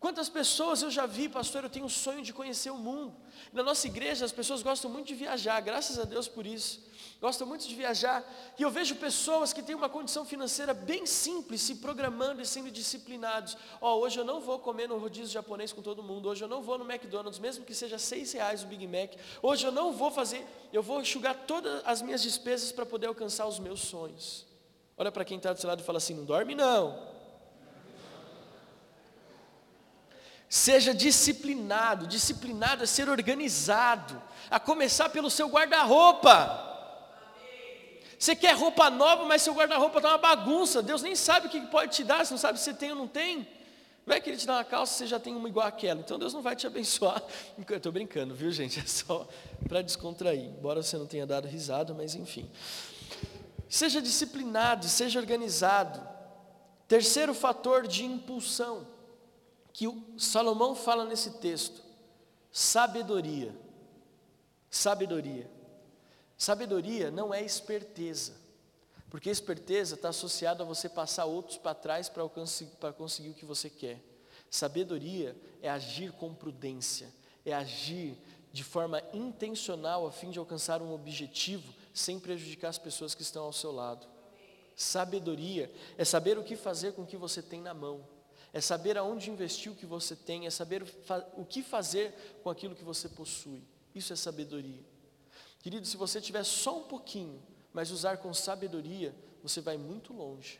[0.00, 3.14] Quantas pessoas eu já vi, pastor, eu tenho um sonho de conhecer o mundo.
[3.52, 6.82] Na nossa igreja as pessoas gostam muito de viajar, graças a Deus por isso.
[7.20, 8.24] Gostam muito de viajar.
[8.58, 12.70] E eu vejo pessoas que têm uma condição financeira bem simples, se programando e sendo
[12.70, 13.58] disciplinados.
[13.78, 16.30] Ó, oh, hoje eu não vou comer no rodízio japonês com todo mundo.
[16.30, 19.12] Hoje eu não vou no McDonald's, mesmo que seja seis reais o Big Mac.
[19.42, 23.46] Hoje eu não vou fazer, eu vou enxugar todas as minhas despesas para poder alcançar
[23.46, 24.46] os meus sonhos.
[24.96, 27.09] Olha para quem está do seu lado e fala assim: não dorme não.
[30.50, 32.08] Seja disciplinado.
[32.08, 34.20] Disciplinado é ser organizado.
[34.50, 36.66] A começar pelo seu guarda-roupa.
[38.18, 40.82] Você quer roupa nova, mas seu guarda-roupa está uma bagunça.
[40.82, 42.96] Deus nem sabe o que pode te dar, você não sabe se você tem ou
[42.96, 43.46] não tem.
[44.04, 46.00] Vai querer te dar uma calça, você já tem uma igual àquela.
[46.00, 47.22] Então Deus não vai te abençoar.
[47.56, 48.80] Eu estou brincando, viu gente?
[48.80, 49.28] É só
[49.68, 50.46] para descontrair.
[50.46, 52.50] Embora você não tenha dado risada, mas enfim.
[53.68, 56.02] Seja disciplinado, seja organizado.
[56.88, 58.84] Terceiro fator de impulsão
[59.72, 59.86] que
[60.18, 61.82] Salomão fala nesse texto:
[62.50, 63.54] sabedoria.
[64.70, 65.50] Sabedoria.
[66.36, 68.34] Sabedoria não é esperteza,
[69.10, 73.68] porque esperteza está associada a você passar outros para trás para conseguir o que você
[73.68, 74.00] quer.
[74.48, 77.12] Sabedoria é agir com prudência,
[77.44, 78.16] é agir
[78.52, 83.44] de forma intencional a fim de alcançar um objetivo sem prejudicar as pessoas que estão
[83.44, 84.06] ao seu lado.
[84.74, 88.02] Sabedoria é saber o que fazer com o que você tem na mão
[88.52, 90.82] é saber aonde investir o que você tem, é saber
[91.36, 93.62] o que fazer com aquilo que você possui.
[93.94, 94.84] Isso é sabedoria.
[95.60, 97.40] Querido, se você tiver só um pouquinho,
[97.72, 100.58] mas usar com sabedoria, você vai muito longe.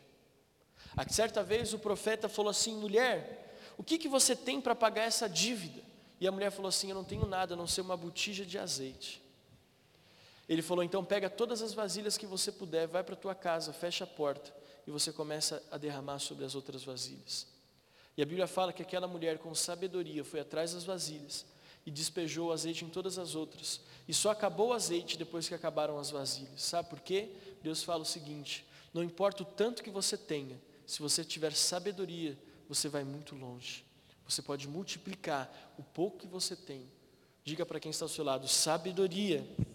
[0.95, 5.03] A certa vez o profeta falou assim: mulher, o que, que você tem para pagar
[5.03, 5.81] essa dívida?
[6.19, 8.57] E a mulher falou assim: eu não tenho nada a não ser uma botija de
[8.57, 9.21] azeite.
[10.47, 13.73] Ele falou: então pega todas as vasilhas que você puder, vai para a tua casa,
[13.73, 14.53] fecha a porta
[14.85, 17.47] e você começa a derramar sobre as outras vasilhas.
[18.17, 21.45] E a Bíblia fala que aquela mulher com sabedoria foi atrás das vasilhas
[21.85, 23.81] e despejou o azeite em todas as outras.
[24.07, 26.61] E só acabou o azeite depois que acabaram as vasilhas.
[26.61, 27.29] Sabe por quê?
[27.63, 32.37] Deus fala o seguinte: não importa o tanto que você tenha, se você tiver sabedoria,
[32.67, 33.85] você vai muito longe.
[34.27, 36.89] Você pode multiplicar o pouco que você tem.
[37.43, 39.39] Diga para quem está ao seu lado: sabedoria.
[39.39, 39.71] sabedoria.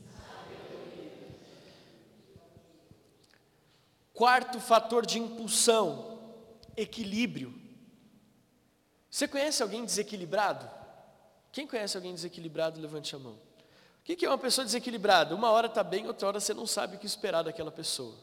[4.13, 6.21] Quarto fator de impulsão:
[6.77, 7.66] equilíbrio.
[9.17, 10.69] Você conhece alguém desequilibrado?
[11.51, 13.33] Quem conhece alguém desequilibrado, levante a mão.
[13.33, 15.35] O que é uma pessoa desequilibrada?
[15.35, 18.15] Uma hora está bem, outra hora você não sabe o que esperar daquela pessoa.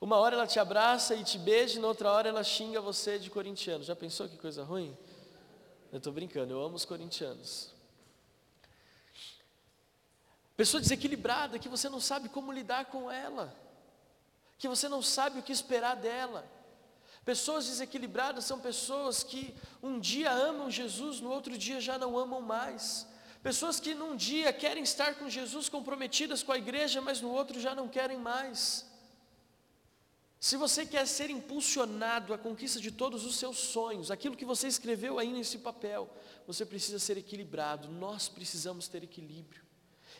[0.00, 3.20] Uma hora ela te abraça e te beija, e na outra hora ela xinga você
[3.20, 3.84] de corintiano.
[3.84, 4.98] Já pensou que coisa ruim?
[5.92, 7.72] Eu estou brincando, eu amo os corintianos.
[10.56, 13.54] Pessoa desequilibrada, que você não sabe como lidar com ela,
[14.58, 16.55] que você não sabe o que esperar dela.
[17.26, 22.40] Pessoas desequilibradas são pessoas que um dia amam Jesus, no outro dia já não amam
[22.40, 23.04] mais.
[23.42, 27.58] Pessoas que num dia querem estar com Jesus comprometidas com a igreja, mas no outro
[27.58, 28.86] já não querem mais.
[30.38, 34.68] Se você quer ser impulsionado à conquista de todos os seus sonhos, aquilo que você
[34.68, 36.08] escreveu aí nesse papel,
[36.46, 37.88] você precisa ser equilibrado.
[37.88, 39.64] Nós precisamos ter equilíbrio.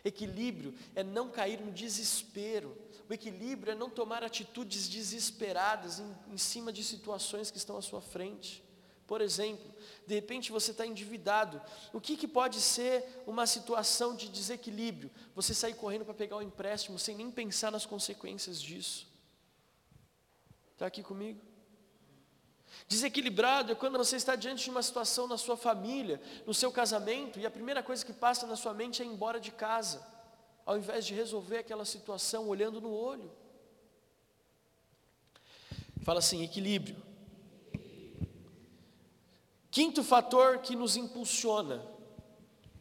[0.05, 2.77] Equilíbrio é não cair no desespero.
[3.09, 7.83] O equilíbrio é não tomar atitudes desesperadas em, em cima de situações que estão à
[7.83, 8.65] sua frente.
[9.07, 9.73] Por exemplo,
[10.07, 11.63] de repente você está endividado.
[11.93, 15.11] O que, que pode ser uma situação de desequilíbrio?
[15.35, 19.07] Você sair correndo para pegar o empréstimo sem nem pensar nas consequências disso.
[20.73, 21.41] Está aqui comigo?
[22.89, 27.39] Desequilibrado é quando você está diante de uma situação na sua família, no seu casamento,
[27.39, 30.05] e a primeira coisa que passa na sua mente é ir embora de casa,
[30.67, 33.31] ao invés de resolver aquela situação olhando no olho.
[36.03, 36.97] Fala assim: equilíbrio.
[39.71, 41.87] Quinto fator que nos impulsiona: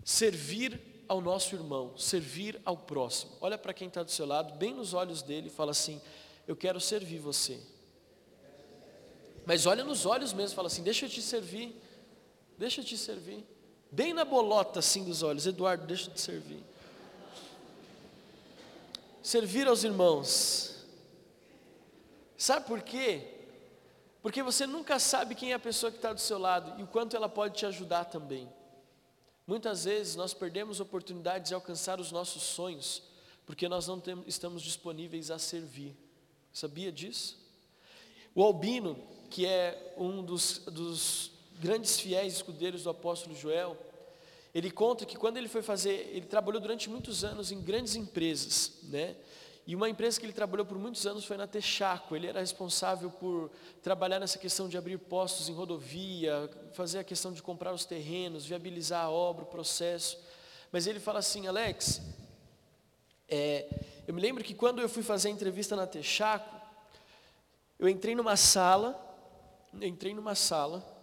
[0.03, 3.33] servir ao nosso irmão, servir ao próximo.
[3.39, 6.01] Olha para quem está do seu lado, bem nos olhos dele, fala assim:
[6.47, 7.61] Eu quero servir você.
[9.45, 11.79] Mas olha nos olhos mesmo, fala assim: deixa eu te servir,
[12.57, 13.45] deixa eu te servir.
[13.91, 16.63] Bem na bolota assim dos olhos, Eduardo, deixa eu te servir.
[19.25, 20.85] Servir aos irmãos.
[22.38, 23.27] Sabe por quê?
[24.21, 26.88] Porque você nunca sabe quem é a pessoa que está do seu lado e o
[26.88, 28.47] quanto ela pode te ajudar também.
[29.47, 33.01] Muitas vezes nós perdemos oportunidades de alcançar os nossos sonhos
[33.47, 35.95] porque nós não temos, estamos disponíveis a servir.
[36.53, 37.35] Sabia disso?
[38.35, 38.95] O Albino,
[39.31, 43.75] que é um dos, dos grandes fiéis escudeiros do apóstolo Joel,
[44.55, 48.80] ele conta que quando ele foi fazer, ele trabalhou durante muitos anos em grandes empresas,
[48.84, 49.17] né?
[49.67, 52.15] E uma empresa que ele trabalhou por muitos anos foi na Texaco.
[52.15, 53.51] Ele era responsável por
[53.84, 58.45] trabalhar nessa questão de abrir postos em rodovia, fazer a questão de comprar os terrenos,
[58.45, 60.17] viabilizar a obra, o processo.
[60.71, 62.01] Mas ele fala assim, Alex,
[63.27, 63.67] é,
[64.07, 66.55] eu me lembro que quando eu fui fazer a entrevista na Texaco,
[67.77, 69.01] eu entrei numa sala
[69.82, 70.94] entrei numa sala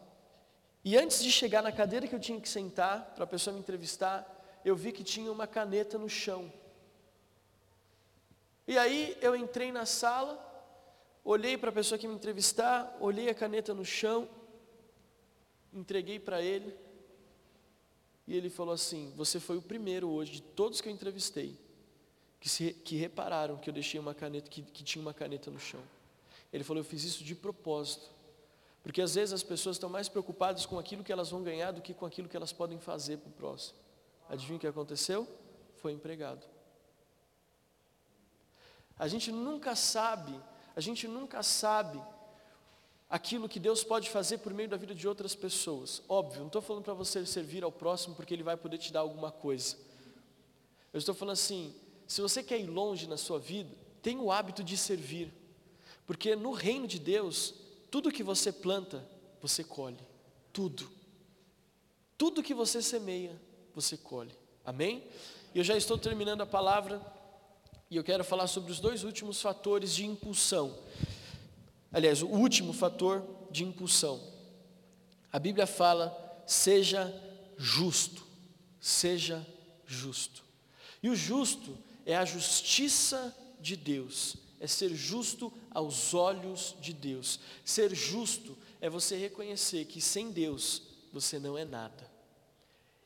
[0.84, 3.60] e antes de chegar na cadeira que eu tinha que sentar para a pessoa me
[3.60, 6.52] entrevistar, eu vi que tinha uma caneta no chão.
[8.66, 10.38] E aí eu entrei na sala,
[11.24, 14.28] olhei para a pessoa que me entrevistar, olhei a caneta no chão,
[15.72, 16.76] entreguei para ele,
[18.26, 21.58] e ele falou assim: Você foi o primeiro hoje de todos que eu entrevistei
[22.42, 25.60] que, se, que repararam que eu deixei uma caneta, que, que tinha uma caneta no
[25.60, 25.80] chão.
[26.52, 28.10] Ele falou: Eu fiz isso de propósito,
[28.82, 31.80] porque às vezes as pessoas estão mais preocupadas com aquilo que elas vão ganhar do
[31.80, 33.78] que com aquilo que elas podem fazer para o próximo.
[34.28, 35.28] Adivinha o que aconteceu?
[35.76, 36.44] Foi empregado.
[38.98, 40.38] A gente nunca sabe,
[40.74, 42.00] a gente nunca sabe
[43.08, 46.02] aquilo que Deus pode fazer por meio da vida de outras pessoas.
[46.08, 49.00] Óbvio, não estou falando para você servir ao próximo porque ele vai poder te dar
[49.00, 49.76] alguma coisa.
[50.92, 51.74] Eu estou falando assim,
[52.06, 53.70] se você quer ir longe na sua vida,
[54.02, 55.32] tenha o hábito de servir.
[56.06, 57.54] Porque no reino de Deus,
[57.92, 59.08] tudo que você planta,
[59.40, 60.00] você colhe.
[60.52, 60.90] Tudo.
[62.18, 63.40] Tudo que você semeia,
[63.72, 64.34] você colhe.
[64.64, 65.06] Amém?
[65.54, 67.00] Eu já estou terminando a palavra
[67.88, 70.76] e eu quero falar sobre os dois últimos fatores de impulsão
[71.92, 74.20] aliás, o último fator de impulsão.
[75.30, 77.12] A Bíblia fala: seja
[77.56, 78.26] justo,
[78.80, 79.46] seja
[79.86, 80.42] justo.
[81.02, 81.76] E o justo
[82.06, 87.40] é a justiça de Deus, é ser justo aos olhos de Deus.
[87.64, 90.82] Ser justo é você reconhecer que sem Deus
[91.12, 92.08] você não é nada.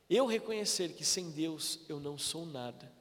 [0.09, 2.93] Eu reconhecer que sem Deus eu não sou nada.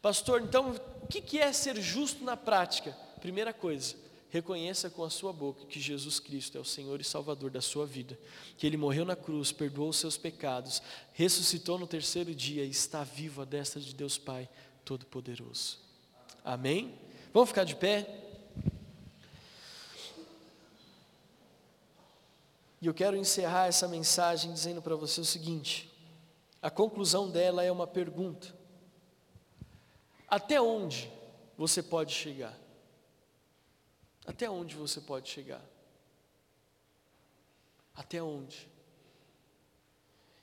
[0.00, 2.96] Pastor, então o que é ser justo na prática?
[3.20, 3.96] Primeira coisa,
[4.30, 7.84] reconheça com a sua boca que Jesus Cristo é o Senhor e Salvador da sua
[7.84, 8.16] vida,
[8.56, 10.80] que Ele morreu na cruz, perdoou os seus pecados,
[11.14, 14.48] ressuscitou no terceiro dia e está vivo à destra de Deus Pai
[14.84, 15.80] Todo-Poderoso.
[16.44, 17.03] Amém?
[17.34, 18.06] Vamos ficar de pé?
[22.80, 25.92] E eu quero encerrar essa mensagem dizendo para você o seguinte:
[26.62, 28.54] a conclusão dela é uma pergunta.
[30.28, 31.10] Até onde
[31.58, 32.56] você pode chegar?
[34.24, 35.64] Até onde você pode chegar?
[37.96, 38.68] Até onde?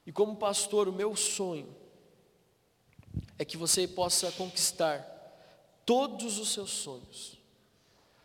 [0.06, 1.74] E como pastor, o meu sonho
[3.40, 5.11] é que você possa conquistar
[5.92, 7.38] todos os seus sonhos,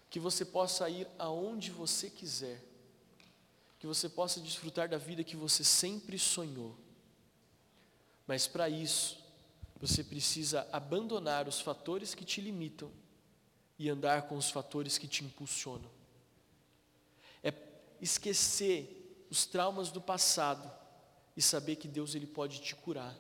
[0.09, 2.63] que você possa ir aonde você quiser,
[3.81, 6.79] que você possa desfrutar da vida que você sempre sonhou.
[8.25, 9.19] Mas para isso,
[9.81, 12.89] você precisa abandonar os fatores que te limitam
[13.77, 15.91] e andar com os fatores que te impulsionam.
[17.43, 17.53] É
[18.01, 20.71] esquecer os traumas do passado
[21.37, 23.19] e saber que Deus ele pode te curar.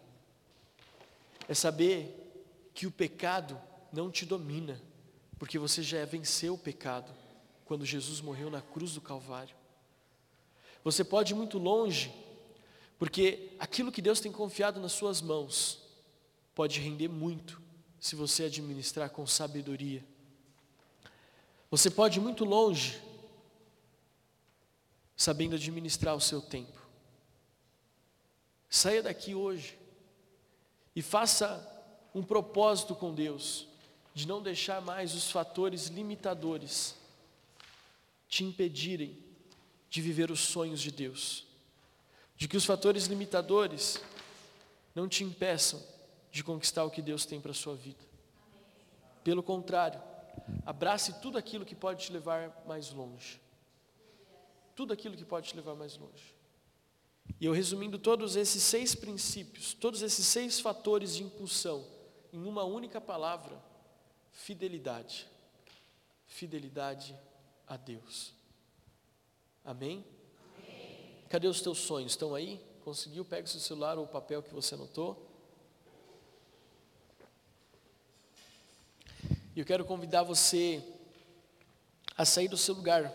[1.48, 3.60] É saber que o pecado
[3.96, 4.80] não te domina,
[5.38, 7.12] porque você já venceu o pecado
[7.64, 9.56] quando Jesus morreu na cruz do Calvário.
[10.84, 12.14] Você pode ir muito longe,
[12.98, 15.82] porque aquilo que Deus tem confiado nas suas mãos
[16.54, 17.60] pode render muito
[17.98, 20.04] se você administrar com sabedoria.
[21.70, 23.02] Você pode ir muito longe,
[25.16, 26.86] sabendo administrar o seu tempo.
[28.68, 29.78] Saia daqui hoje
[30.94, 31.72] e faça
[32.14, 33.68] um propósito com Deus,
[34.16, 36.94] de não deixar mais os fatores limitadores
[38.26, 39.14] te impedirem
[39.90, 41.46] de viver os sonhos de Deus,
[42.34, 44.00] de que os fatores limitadores
[44.94, 45.84] não te impeçam
[46.32, 48.02] de conquistar o que Deus tem para a sua vida.
[49.22, 50.00] Pelo contrário,
[50.64, 53.38] Abrace tudo aquilo que pode te levar mais longe.
[54.74, 56.34] Tudo aquilo que pode te levar mais longe.
[57.38, 61.84] E eu resumindo todos esses seis princípios, todos esses seis fatores de impulsão,
[62.32, 63.62] em uma única palavra:
[64.36, 65.26] fidelidade.
[66.26, 67.18] Fidelidade
[67.66, 68.32] a Deus.
[69.64, 70.04] Amém?
[70.58, 71.24] Amém?
[71.28, 72.12] Cadê os teus sonhos?
[72.12, 72.60] Estão aí?
[72.84, 73.24] Conseguiu?
[73.24, 75.26] Pega o seu celular ou o papel que você anotou.
[79.54, 80.84] E eu quero convidar você
[82.16, 83.12] a sair do seu lugar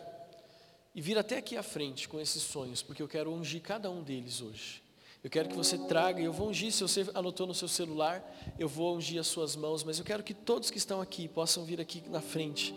[0.93, 4.03] e vir até aqui à frente com esses sonhos, porque eu quero ungir cada um
[4.03, 4.83] deles hoje.
[5.23, 8.23] Eu quero que você traga, eu vou ungir, se você anotou no seu celular,
[8.57, 11.63] eu vou ungir as suas mãos, mas eu quero que todos que estão aqui possam
[11.63, 12.73] vir aqui na frente.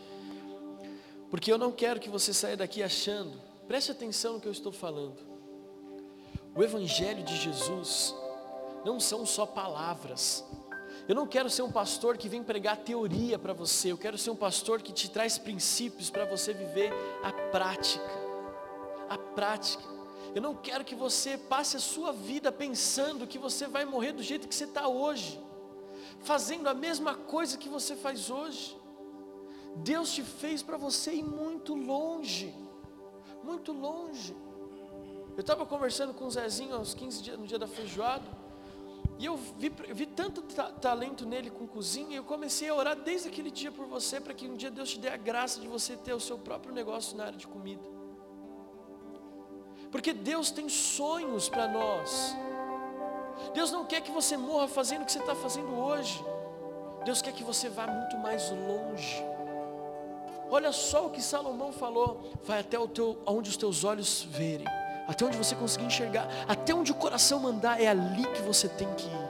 [1.30, 4.72] Porque eu não quero que você saia daqui achando, preste atenção no que eu estou
[4.72, 5.16] falando.
[6.54, 8.14] O Evangelho de Jesus
[8.84, 10.44] não são só palavras,
[11.08, 14.30] eu não quero ser um pastor que vem pregar teoria para você, eu quero ser
[14.30, 16.92] um pastor que te traz princípios para você viver
[17.22, 18.04] a prática.
[19.08, 19.93] A prática.
[20.34, 24.22] Eu não quero que você passe a sua vida pensando que você vai morrer do
[24.22, 25.40] jeito que você está hoje,
[26.20, 28.76] fazendo a mesma coisa que você faz hoje.
[29.76, 32.52] Deus te fez para você ir muito longe,
[33.44, 34.34] muito longe.
[35.36, 38.24] Eu estava conversando com o Zezinho aos 15 dias, no dia da feijoada.
[39.18, 42.96] E eu vi, vi tanto ta talento nele com cozinha, e eu comecei a orar
[42.96, 45.68] desde aquele dia por você, para que um dia Deus te dê a graça de
[45.68, 47.93] você ter o seu próprio negócio na área de comida.
[49.94, 52.36] Porque Deus tem sonhos para nós.
[53.54, 56.20] Deus não quer que você morra fazendo o que você está fazendo hoje.
[57.04, 59.24] Deus quer que você vá muito mais longe.
[60.50, 64.66] Olha só o que Salomão falou: vai até o teu, onde os teus olhos verem,
[65.06, 68.92] até onde você conseguir enxergar, até onde o coração mandar, é ali que você tem
[68.94, 69.28] que ir.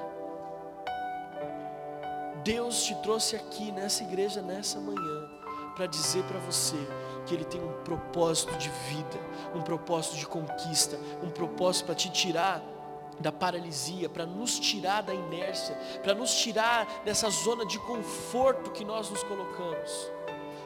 [2.43, 5.31] Deus te trouxe aqui nessa igreja nessa manhã
[5.77, 6.79] para dizer para você
[7.27, 9.21] que Ele tem um propósito de vida,
[9.55, 12.63] um propósito de conquista, um propósito para te tirar
[13.21, 18.85] da paralisia, para nos tirar da inércia, para nos tirar dessa zona de conforto que
[18.85, 20.11] nós nos colocamos.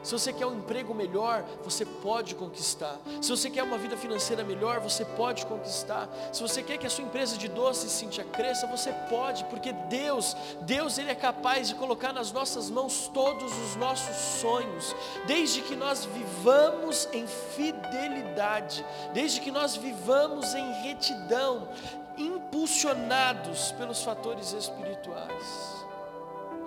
[0.03, 2.99] Se você quer um emprego melhor, você pode conquistar.
[3.21, 6.09] Se você quer uma vida financeira melhor, você pode conquistar.
[6.33, 10.37] Se você quer que a sua empresa de doces Cintia cresça, você pode, porque Deus,
[10.63, 14.95] Deus ele é capaz de colocar nas nossas mãos todos os nossos sonhos,
[15.27, 21.69] desde que nós vivamos em fidelidade, desde que nós vivamos em retidão,
[22.17, 25.87] impulsionados pelos fatores espirituais.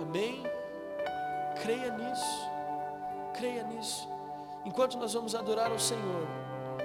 [0.01, 0.43] Amém?
[1.61, 2.50] Creia nisso.
[3.41, 4.07] Creia nisso.
[4.63, 6.27] Enquanto nós vamos adorar ao Senhor,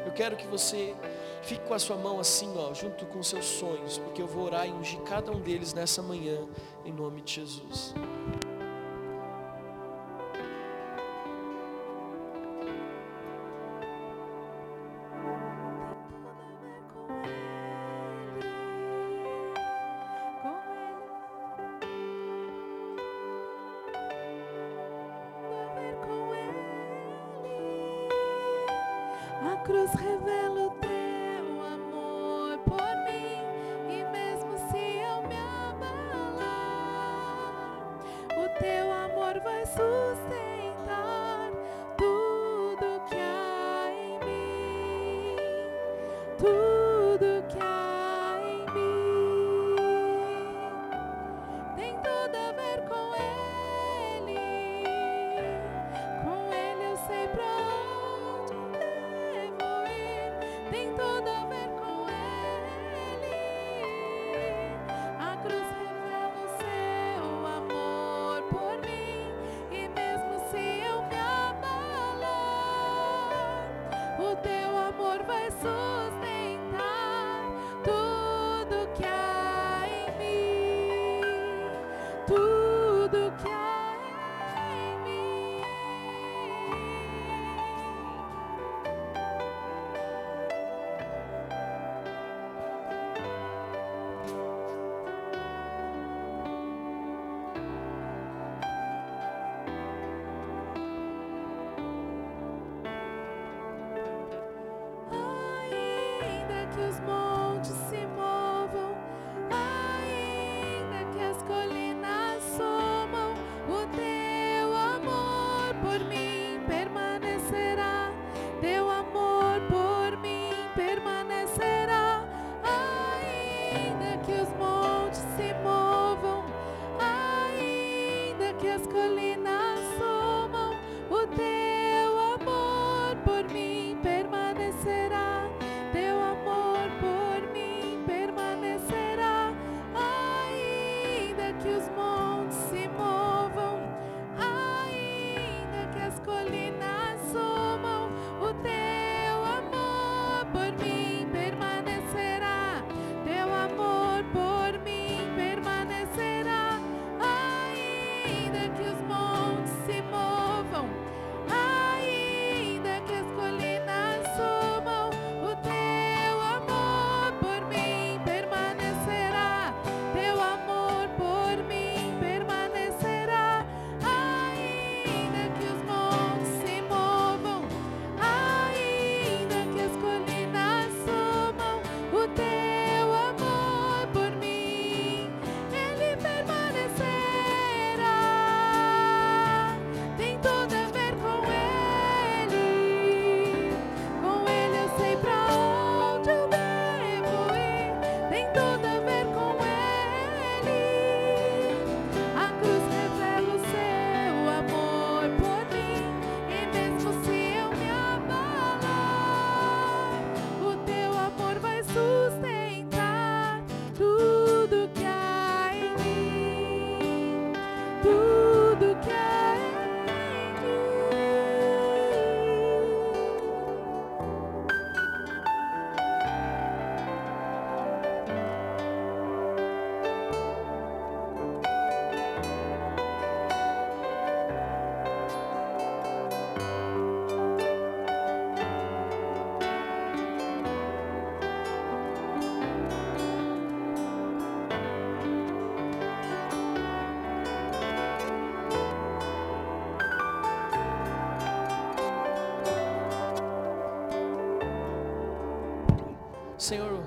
[0.06, 0.96] eu quero que você
[1.42, 4.66] fique com a sua mão assim, ó, junto com seus sonhos, porque eu vou orar
[4.66, 6.48] e ungir cada um deles nessa manhã,
[6.82, 7.92] em nome de Jesus.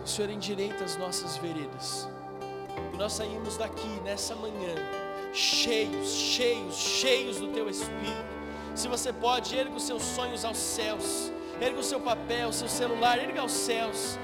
[0.10, 2.10] O Senhor endireita as nossas veredas.
[2.92, 4.74] E nós saímos daqui nessa manhã,
[5.32, 8.40] cheios, cheios, cheios do Teu Espírito.
[8.74, 11.32] Se você pode, erga os seus sonhos aos céus,
[11.62, 14.18] erga o seu papel, o seu celular, erga aos céus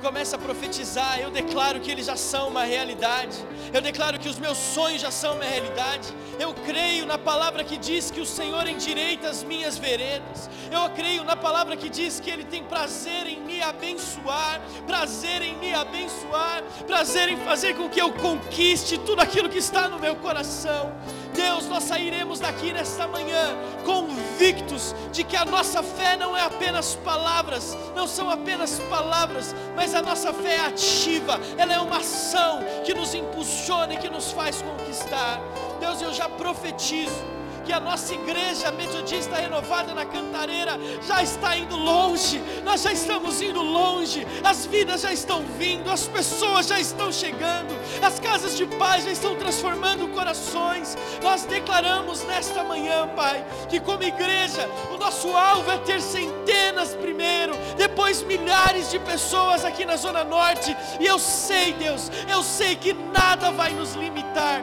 [0.00, 1.20] começa a profetizar.
[1.20, 3.36] Eu declaro que eles já são uma realidade.
[3.72, 6.08] Eu declaro que os meus sonhos já são uma realidade.
[6.38, 10.48] Eu creio na palavra que diz que o Senhor endireita as minhas veredas.
[10.70, 15.56] Eu creio na palavra que diz que Ele tem prazer em me abençoar, prazer em
[15.58, 20.16] me abençoar, prazer em fazer com que eu conquiste tudo aquilo que está no meu
[20.16, 20.92] coração.
[21.34, 26.94] Deus, nós sairemos daqui nesta manhã convictos de que a nossa fé não é apenas
[26.96, 32.60] palavras, não são apenas palavras, mas a nossa fé é ativa, ela é uma ação
[32.84, 35.40] que nos impulsiona e que nos faz conquistar.
[35.80, 37.39] Deus, eu já profetizo
[37.70, 43.40] que a nossa igreja metodista renovada na Cantareira já está indo longe, nós já estamos
[43.40, 48.66] indo longe, as vidas já estão vindo, as pessoas já estão chegando, as casas de
[48.66, 50.98] paz já estão transformando corações.
[51.22, 57.56] Nós declaramos nesta manhã, Pai, que como igreja, o nosso alvo é ter centenas primeiro,
[57.76, 62.92] depois milhares de pessoas aqui na Zona Norte, e eu sei, Deus, eu sei que
[62.92, 64.60] nada vai nos limitar,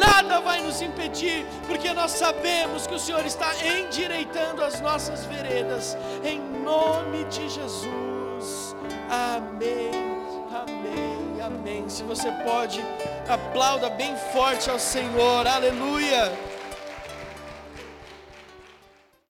[0.00, 5.96] nada vai nos impedir, porque nós sabemos que o Senhor está endireitando as nossas veredas,
[6.24, 8.74] em nome de Jesus.
[9.08, 9.90] Amém,
[10.62, 11.88] amém, amém.
[11.88, 12.82] Se você pode,
[13.28, 16.49] aplauda bem forte ao Senhor, aleluia.